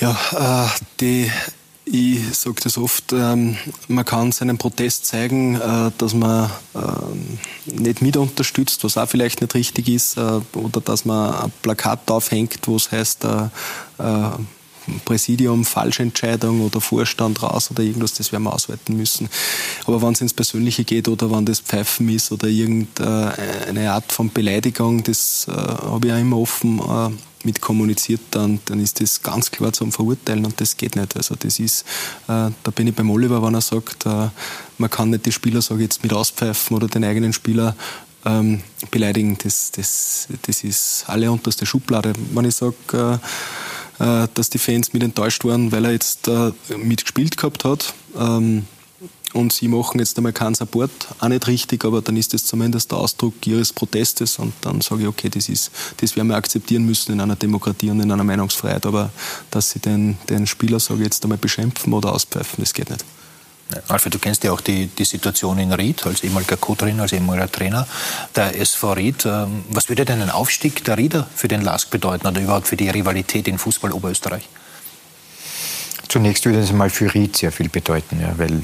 [0.00, 1.30] Ja, äh, die,
[1.84, 3.56] ich sage das oft, ähm,
[3.86, 9.42] man kann seinen Protest zeigen, äh, dass man äh, nicht mit unterstützt, was auch vielleicht
[9.42, 13.44] nicht richtig ist, äh, oder dass man ein Plakat aufhängt, wo es heißt, äh,
[13.98, 14.30] äh,
[15.04, 19.28] Präsidium Falschentscheidung oder Vorstand raus oder irgendwas, das werden wir ausweiten müssen.
[19.86, 24.30] Aber wenn es ins Persönliche geht oder wenn das Pfeifen ist oder irgendeine Art von
[24.30, 27.10] Beleidigung, das äh, habe ich auch immer offen äh,
[27.44, 31.16] mit kommuniziert, dann, dann ist das ganz klar zum Verurteilen und das geht nicht.
[31.16, 31.82] Also das ist,
[32.28, 34.28] äh, da bin ich beim Oliver, wenn er sagt, äh,
[34.78, 37.74] man kann nicht die Spieler, sage jetzt, mit auspfeifen oder den eigenen Spieler
[38.24, 39.38] ähm, beleidigen.
[39.42, 42.12] Das, das, das ist alle unterste Schublade.
[42.32, 43.20] Wenn ich sage,
[44.02, 47.94] äh, dass die Fans mit enttäuscht waren, weil er jetzt äh, mitgespielt gehabt hat.
[48.18, 48.66] Ähm,
[49.32, 50.90] und sie machen jetzt einmal keinen Support,
[51.20, 55.02] auch nicht richtig, aber dann ist das zumindest der Ausdruck ihres Protestes und dann sage
[55.02, 58.24] ich, okay, das, ist, das werden wir akzeptieren müssen in einer Demokratie und in einer
[58.24, 59.10] Meinungsfreiheit, aber
[59.50, 63.06] dass sie den, den Spieler, sage ich jetzt einmal, beschimpfen oder auspfeifen, das geht nicht.
[63.88, 67.50] Alfred, du kennst ja auch die, die Situation in Ried als ehemaliger Co-Trainer, als ehemaliger
[67.50, 67.86] Trainer
[68.34, 69.26] der SV Ried.
[69.26, 72.76] Ähm, was würde denn ein Aufstieg der Rieder für den LASK bedeuten oder überhaupt für
[72.76, 74.48] die Rivalität in Fußball Oberösterreich?
[76.08, 78.62] Zunächst würde es mal für Ried sehr viel bedeuten, ja, weil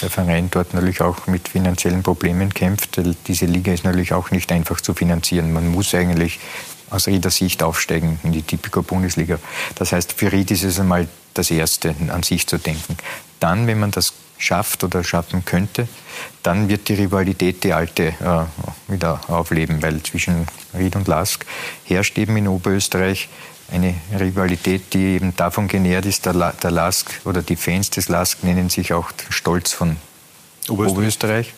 [0.00, 2.98] der Verein dort natürlich auch mit finanziellen Problemen kämpft.
[3.26, 5.52] Diese Liga ist natürlich auch nicht einfach zu finanzieren.
[5.52, 6.40] Man muss eigentlich
[6.88, 9.38] aus Rieder Sicht aufsteigen in die Tipico-Bundesliga.
[9.74, 12.96] Das heißt, für Ried ist es einmal das Erste, an sich zu denken.
[13.38, 15.88] Dann, wenn man das schafft oder schaffen könnte,
[16.42, 21.44] dann wird die Rivalität, die alte, äh, wieder aufleben, weil zwischen Ried und Lask
[21.84, 23.28] herrscht eben in Oberösterreich
[23.70, 28.08] eine Rivalität, die eben davon genährt ist, der, La der Lask oder die Fans des
[28.08, 29.96] Lask nennen sich auch Stolz von
[30.70, 30.92] Oberösterreich.
[30.92, 31.54] Oberösterreich,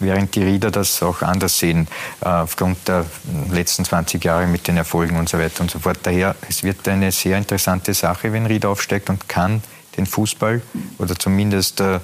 [0.00, 1.88] während die Rieder das auch anders sehen,
[2.20, 3.06] äh, aufgrund der
[3.50, 5.98] letzten 20 Jahre mit den Erfolgen und so weiter und so fort.
[6.02, 9.62] Daher, es wird eine sehr interessante Sache, wenn Ried aufsteigt und kann
[9.96, 10.62] den Fußball
[10.98, 12.00] oder zumindest äh,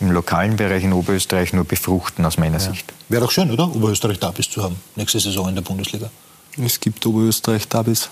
[0.00, 2.70] im lokalen Bereich in Oberösterreich nur befruchten, aus meiner ja.
[2.70, 2.92] Sicht.
[3.08, 3.74] Wäre doch schön, oder?
[3.74, 6.10] Oberösterreich Derbys zu haben, nächste Saison in der Bundesliga.
[6.62, 8.10] Es gibt Oberösterreich Derbys.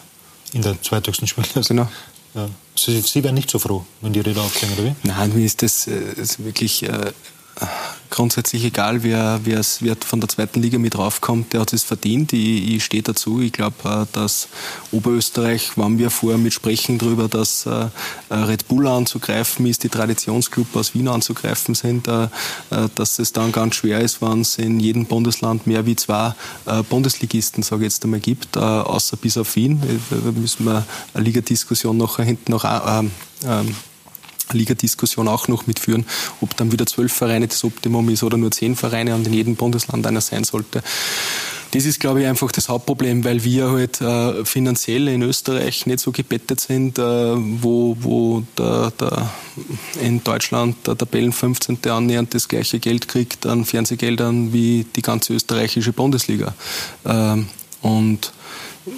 [0.53, 1.69] In der zweithöchsten Spielklasse?
[1.75, 1.89] Genau.
[2.35, 2.49] Ja.
[2.77, 4.95] Sie, Sie wären nicht so froh, wenn die Räder aufgehen, oder wie?
[5.03, 7.13] Nein, mir ist das, äh, das wirklich äh,
[8.11, 12.33] grundsätzlich egal, wer, wer, wer von der zweiten Liga mit raufkommt, der hat es verdient.
[12.33, 13.41] Ich, ich stehe dazu.
[13.41, 14.49] Ich glaube, äh, dass
[14.91, 17.89] Oberösterreich, waren wir vorher mit sprechen darüber, dass äh,
[18.31, 22.29] Red Bull anzugreifen ist, die Traditionsclub aus Wien anzugreifen sind, äh,
[22.95, 26.35] dass es dann ganz schwer ist, wenn es in jedem Bundesland mehr wie zwei
[26.89, 29.81] Bundesligisten, sage ich jetzt einmal, gibt, außer bis auf Wien.
[30.11, 30.85] Da müssen wir
[31.15, 33.11] eine Ligadiskussion nachher hinten noch ähm,
[34.53, 36.07] Ligadiskussion auch noch mitführen,
[36.41, 39.57] ob dann wieder zwölf Vereine das Optimum ist oder nur zehn Vereine und in jedem
[39.57, 40.83] Bundesland einer sein sollte.
[41.73, 46.01] Das ist, glaube ich, einfach das Hauptproblem, weil wir halt äh, finanziell in Österreich nicht
[46.01, 49.31] so gebettet sind, äh, wo, wo der, der
[50.03, 51.79] in Deutschland der Tabellen 15.
[51.89, 56.55] annähernd das gleiche Geld kriegt an Fernsehgeldern wie die ganze österreichische Bundesliga.
[57.07, 57.49] Ähm,
[57.83, 58.33] und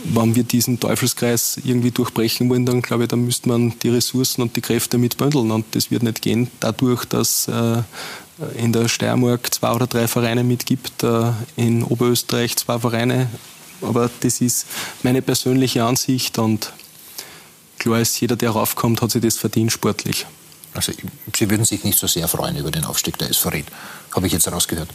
[0.05, 4.43] wenn wir diesen Teufelskreis irgendwie durchbrechen wollen, dann glaube ich, dann müsste man die Ressourcen
[4.43, 5.51] und die Kräfte mit bündeln.
[5.51, 7.83] Und das wird nicht gehen dadurch, dass äh,
[8.57, 13.29] in der Steiermark zwei oder drei Vereine mitgibt, äh, in Oberösterreich zwei Vereine.
[13.81, 14.67] Aber das ist
[15.03, 16.73] meine persönliche Ansicht und
[17.79, 20.27] klar ist, jeder, der raufkommt, hat sich das verdient sportlich.
[20.75, 20.93] Also
[21.37, 23.67] Sie würden sich nicht so sehr freuen über den Aufstieg der SV Ried,
[24.15, 24.89] habe ich jetzt herausgehört.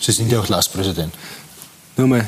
[0.00, 1.12] Sie sind ja auch Lastpräsident.
[1.96, 2.26] Nur mal,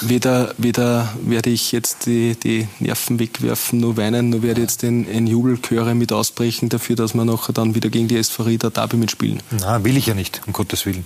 [0.00, 5.06] weder, weder werde ich jetzt die, die Nerven wegwerfen, nur weinen, nur werde jetzt in,
[5.06, 8.96] in Jubelchöre mit ausbrechen dafür, dass wir nachher dann wieder gegen die SV Rieder Derby
[8.96, 9.42] mitspielen.
[9.50, 11.04] Na, will ich ja nicht, um Gottes Willen.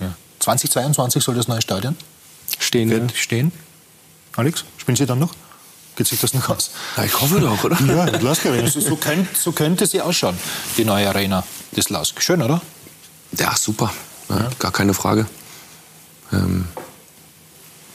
[0.00, 0.14] Ja.
[0.40, 1.96] 2022 soll das neue Stadion
[2.58, 2.90] stehen.
[2.90, 3.16] Wird ja.
[3.16, 3.52] stehen.
[4.36, 5.34] Alex, spielen Sie dann noch?
[5.96, 6.70] Geht sich das noch aus?
[6.96, 7.80] Ja, ich hoffe doch, oder?
[7.80, 8.68] ja, Lask Arena.
[8.68, 10.36] So, so, könnte, so könnte sie ausschauen,
[10.76, 11.42] die neue Arena
[11.74, 12.22] des Lask.
[12.22, 12.60] Schön, oder?
[13.38, 13.92] Ja, super.
[14.28, 15.26] Ja, gar keine Frage.
[16.32, 16.66] Ähm,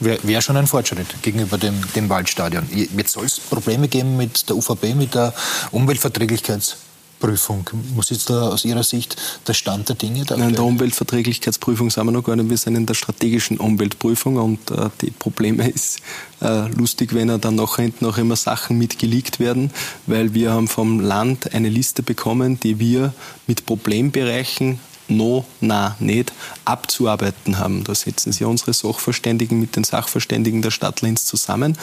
[0.02, 2.66] Wäre wär schon ein Fortschritt gegenüber dem, dem Waldstadion.
[2.72, 5.32] Jetzt soll es Probleme geben mit der UVB, mit der
[5.70, 7.70] Umweltverträglichkeitsprüfung.
[7.94, 10.36] Muss jetzt da aus Ihrer Sicht der Stand der Dinge da?
[10.36, 12.50] Nein, in der Umweltverträglichkeitsprüfung sind wir noch gar nicht.
[12.50, 16.00] Wir sind in der strategischen Umweltprüfung und äh, die Probleme ist
[16.40, 19.70] äh, lustig, wenn er dann nachher hinten auch immer Sachen mitgeleakt werden,
[20.06, 23.14] weil wir haben vom Land eine Liste bekommen, die wir
[23.46, 26.32] mit Problembereichen no, na, nicht
[26.64, 27.84] abzuarbeiten haben.
[27.84, 31.76] Da setzen sich unsere Sachverständigen mit den Sachverständigen der Stadt Linz zusammen,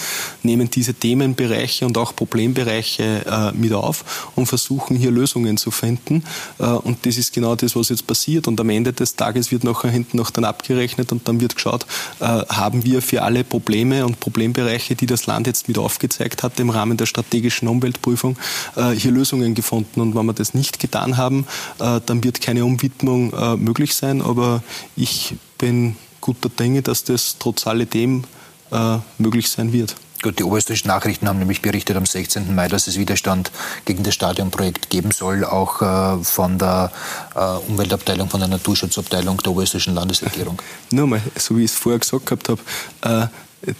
[0.43, 6.23] nehmen diese Themenbereiche und auch Problembereiche äh, mit auf und versuchen hier Lösungen zu finden.
[6.59, 8.47] Äh, und das ist genau das, was jetzt passiert.
[8.47, 11.85] Und am Ende des Tages wird nachher hinten noch dann abgerechnet und dann wird geschaut,
[12.19, 16.59] äh, haben wir für alle Probleme und Problembereiche, die das Land jetzt mit aufgezeigt hat
[16.59, 18.37] im Rahmen der strategischen Umweltprüfung,
[18.75, 20.01] äh, hier Lösungen gefunden.
[20.01, 21.45] Und wenn wir das nicht getan haben,
[21.79, 24.61] äh, dann wird keine Umwidmung Entwicklung äh, möglich sein, aber
[24.95, 28.23] ich bin guter Dinge, dass das trotz alledem
[28.71, 29.95] äh, möglich sein wird.
[30.21, 32.53] Gut, die oberösterreichischen Nachrichten haben nämlich berichtet am 16.
[32.53, 33.51] Mai, dass es Widerstand
[33.85, 36.91] gegen das Stadionprojekt geben soll, auch äh, von der
[37.35, 37.39] äh,
[37.69, 40.61] Umweltabteilung, von der Naturschutzabteilung der oberösterreichischen Landesregierung.
[40.91, 42.61] Nur mal, so wie ich es vorher gesagt gehabt habe,
[43.01, 43.27] äh,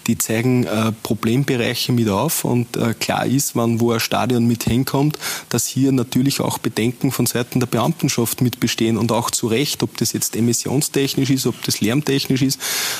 [0.07, 4.63] die zeigen äh, Problembereiche mit auf und äh, klar ist, wann wo ein Stadion mit
[4.63, 5.17] hinkommt,
[5.49, 9.81] dass hier natürlich auch Bedenken von Seiten der Beamtenschaft mit bestehen und auch zu Recht,
[9.83, 12.59] ob das jetzt emissionstechnisch ist, ob das lärmtechnisch ist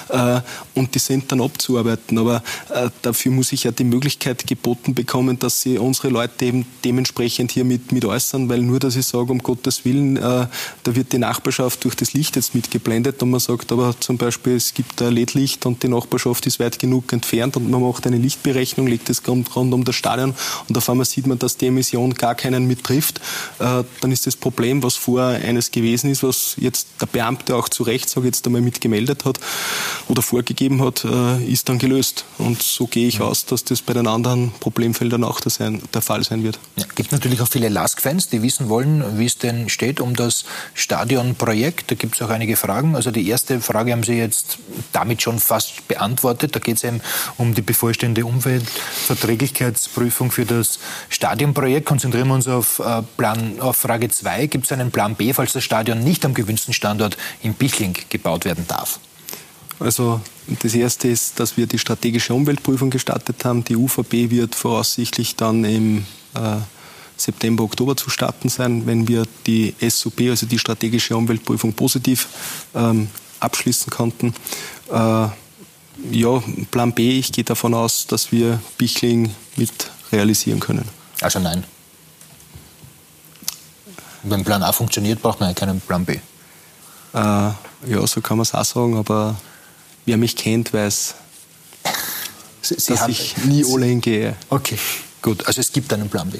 [0.09, 0.41] äh,
[0.73, 2.17] und die sind dann abzuarbeiten.
[2.17, 6.65] Aber äh, dafür muss ich ja die Möglichkeit geboten bekommen, dass sie unsere Leute eben
[6.85, 10.21] dementsprechend hier mit, mit äußern, weil nur, dass ich sage, um Gottes Willen, äh,
[10.83, 14.55] da wird die Nachbarschaft durch das Licht jetzt mitgeblendet und man sagt aber zum Beispiel,
[14.55, 18.05] es gibt ein LED-Licht und die Nachbarschaft ist weit weit genug entfernt und man macht
[18.05, 20.35] eine Lichtberechnung, legt das rund, rund um das Stadion
[20.67, 23.19] und auf einmal sieht man, dass die Emission gar keinen mittrifft,
[23.59, 27.69] äh, dann ist das Problem, was vorher eines gewesen ist, was jetzt der Beamte auch
[27.69, 29.39] zu Recht, sage jetzt einmal, mitgemeldet hat
[30.07, 32.25] oder vorgegeben hat, äh, ist dann gelöst.
[32.37, 33.25] Und so gehe ich ja.
[33.25, 36.59] aus, dass das bei den anderen Problemfeldern auch der, sein, der Fall sein wird.
[36.75, 40.45] Ja, gibt natürlich auch viele Lask-Fans, die wissen wollen, wie es denn steht um das
[40.73, 41.91] Stadionprojekt.
[41.91, 42.95] Da gibt es auch einige Fragen.
[42.95, 44.59] Also die erste Frage haben Sie jetzt
[44.91, 46.55] damit schon fast beantwortet.
[46.59, 46.99] Da geht es eben
[47.37, 51.85] um die bevorstehende Umweltverträglichkeitsprüfung für das Stadionprojekt.
[51.85, 54.47] Konzentrieren wir uns auf, äh, Plan, auf Frage 2.
[54.47, 58.43] Gibt es einen Plan B, falls das Stadion nicht am gewünschten Standort in Bichling gebaut
[58.43, 58.99] werden darf?
[59.79, 60.19] Also
[60.61, 63.63] das erste ist, dass wir die strategische Umweltprüfung gestartet haben.
[63.63, 65.99] Die UVB wird voraussichtlich dann im
[66.33, 66.57] äh,
[67.15, 72.27] September, Oktober zu starten sein, wenn wir die SUP, also die strategische Umweltprüfung, positiv
[72.75, 73.07] ähm,
[73.39, 74.33] abschließen konnten.
[74.91, 75.27] Äh,
[76.11, 76.41] ja,
[76.71, 79.71] Plan B, ich gehe davon aus, dass wir Bichling mit
[80.11, 80.87] realisieren können.
[81.21, 81.63] Also nein.
[84.23, 86.13] Wenn Plan A funktioniert, braucht man ja keinen Plan B.
[86.13, 86.19] Äh,
[87.13, 87.55] ja,
[88.05, 89.35] so kann man es auch sagen, aber
[90.05, 91.15] wer mich kennt, weiß,
[92.61, 94.35] Sie, dass ich nie alle hingehe.
[94.49, 94.77] Okay,
[95.21, 95.45] gut.
[95.47, 96.39] Also es gibt einen Plan B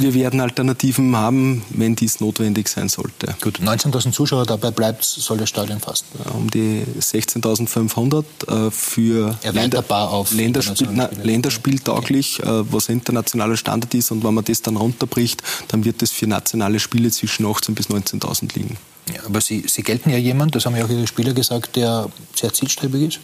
[0.00, 3.34] wir werden Alternativen haben, wenn dies notwendig sein sollte.
[3.40, 6.04] Gut, 19.000 Zuschauer dabei bleibt, soll das Stadion fast.
[6.34, 8.24] Um die 16.500
[8.66, 14.10] äh, für Erweiterbar auf Länderspiel, na, länderspieltauglich, äh, was internationaler Standard ist.
[14.10, 17.88] Und wenn man das dann runterbricht, dann wird es für nationale Spiele zwischen 18.000 bis
[17.88, 18.76] 19.000 liegen.
[19.14, 22.10] Ja, aber Sie, Sie gelten ja jemand, das haben ja auch Ihre Spieler gesagt, der
[22.34, 23.20] sehr zielstrebig ist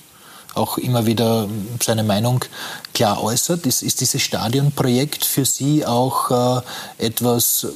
[0.55, 1.49] auch immer wieder
[1.83, 2.45] seine Meinung
[2.93, 3.67] klar äußert.
[3.67, 6.61] Ist, ist dieses Stadionprojekt für Sie auch
[6.99, 7.67] äh, etwas,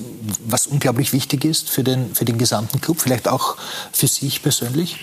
[0.46, 3.56] was unglaublich wichtig ist für den, für den gesamten Club, vielleicht auch
[3.92, 4.96] für sich persönlich?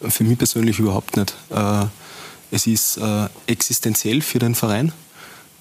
[0.00, 1.34] Für mich persönlich überhaupt nicht.
[1.50, 1.84] Äh,
[2.50, 4.92] es ist äh, existenziell für den Verein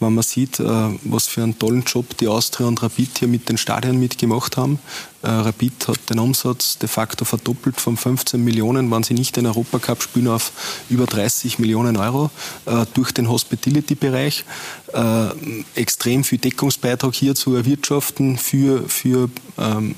[0.03, 3.57] wenn man sieht, was für einen tollen Job die Austria und Rapid hier mit den
[3.59, 4.79] Stadien mitgemacht haben.
[5.23, 9.45] Äh, Rapid hat den Umsatz de facto verdoppelt von 15 Millionen, wenn sie nicht den
[9.45, 10.51] Europacup spielen, auf
[10.89, 12.31] über 30 Millionen Euro
[12.65, 14.45] äh, durch den Hospitality-Bereich.
[15.75, 19.95] Extrem viel Deckungsbeitrag hier zu erwirtschaften für, für ähm,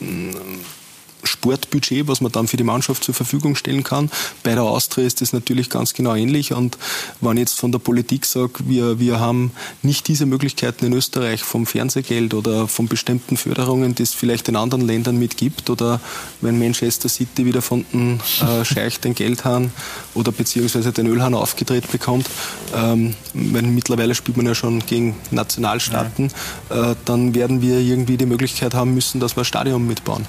[1.23, 4.09] Sportbudget, was man dann für die Mannschaft zur Verfügung stellen kann.
[4.43, 6.53] Bei der Austria ist das natürlich ganz genau ähnlich.
[6.53, 6.77] Und
[7.21, 9.51] wenn ich jetzt von der Politik sage, wir, wir haben
[9.81, 14.55] nicht diese Möglichkeiten in Österreich vom Fernsehgeld oder von bestimmten Förderungen, die es vielleicht in
[14.55, 15.99] anderen Ländern mitgibt, oder
[16.41, 19.71] wenn Manchester City wieder von den äh, Scheich den Geldhahn
[20.13, 22.29] oder beziehungsweise den Ölhahn aufgedreht bekommt,
[22.75, 26.31] ähm, wenn mittlerweile spielt man ja schon gegen Nationalstaaten,
[26.69, 26.91] ja.
[26.91, 30.25] äh, dann werden wir irgendwie die Möglichkeit haben müssen, dass wir ein Stadion mitbauen.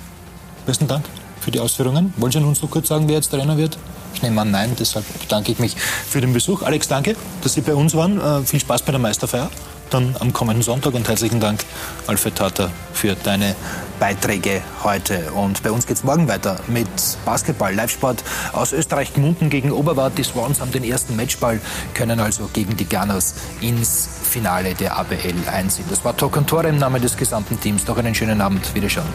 [0.67, 1.05] Besten Dank
[1.41, 2.15] für die Ausführungen.
[2.17, 3.77] Wollen Sie uns noch kurz sagen, wer jetzt Trainer wird?
[4.15, 4.75] Ich nehme an, nein.
[4.79, 6.63] Deshalb bedanke ich mich für den Besuch.
[6.63, 8.21] Alex, danke, dass Sie bei uns waren.
[8.21, 9.51] Äh, viel Spaß bei der Meisterfeier.
[9.91, 11.63] Dann am kommenden Sonntag und herzlichen Dank,
[12.07, 13.55] Alfred Tata, für deine
[14.01, 15.31] Beiträge heute.
[15.33, 16.89] Und bei uns geht es morgen weiter mit
[17.25, 18.25] Basketball, Live-Sport
[18.55, 19.13] aus Österreich.
[19.13, 20.17] Gmunden gegen Oberwart.
[20.17, 21.61] Die Swans haben den ersten Matchball,
[21.93, 25.87] können also gegen die Gunners ins Finale der ABL einziehen.
[25.91, 27.87] Das war Talk und Tore im Namen des gesamten Teams.
[27.87, 28.75] Noch einen schönen Abend.
[28.75, 29.07] Wiederschauen.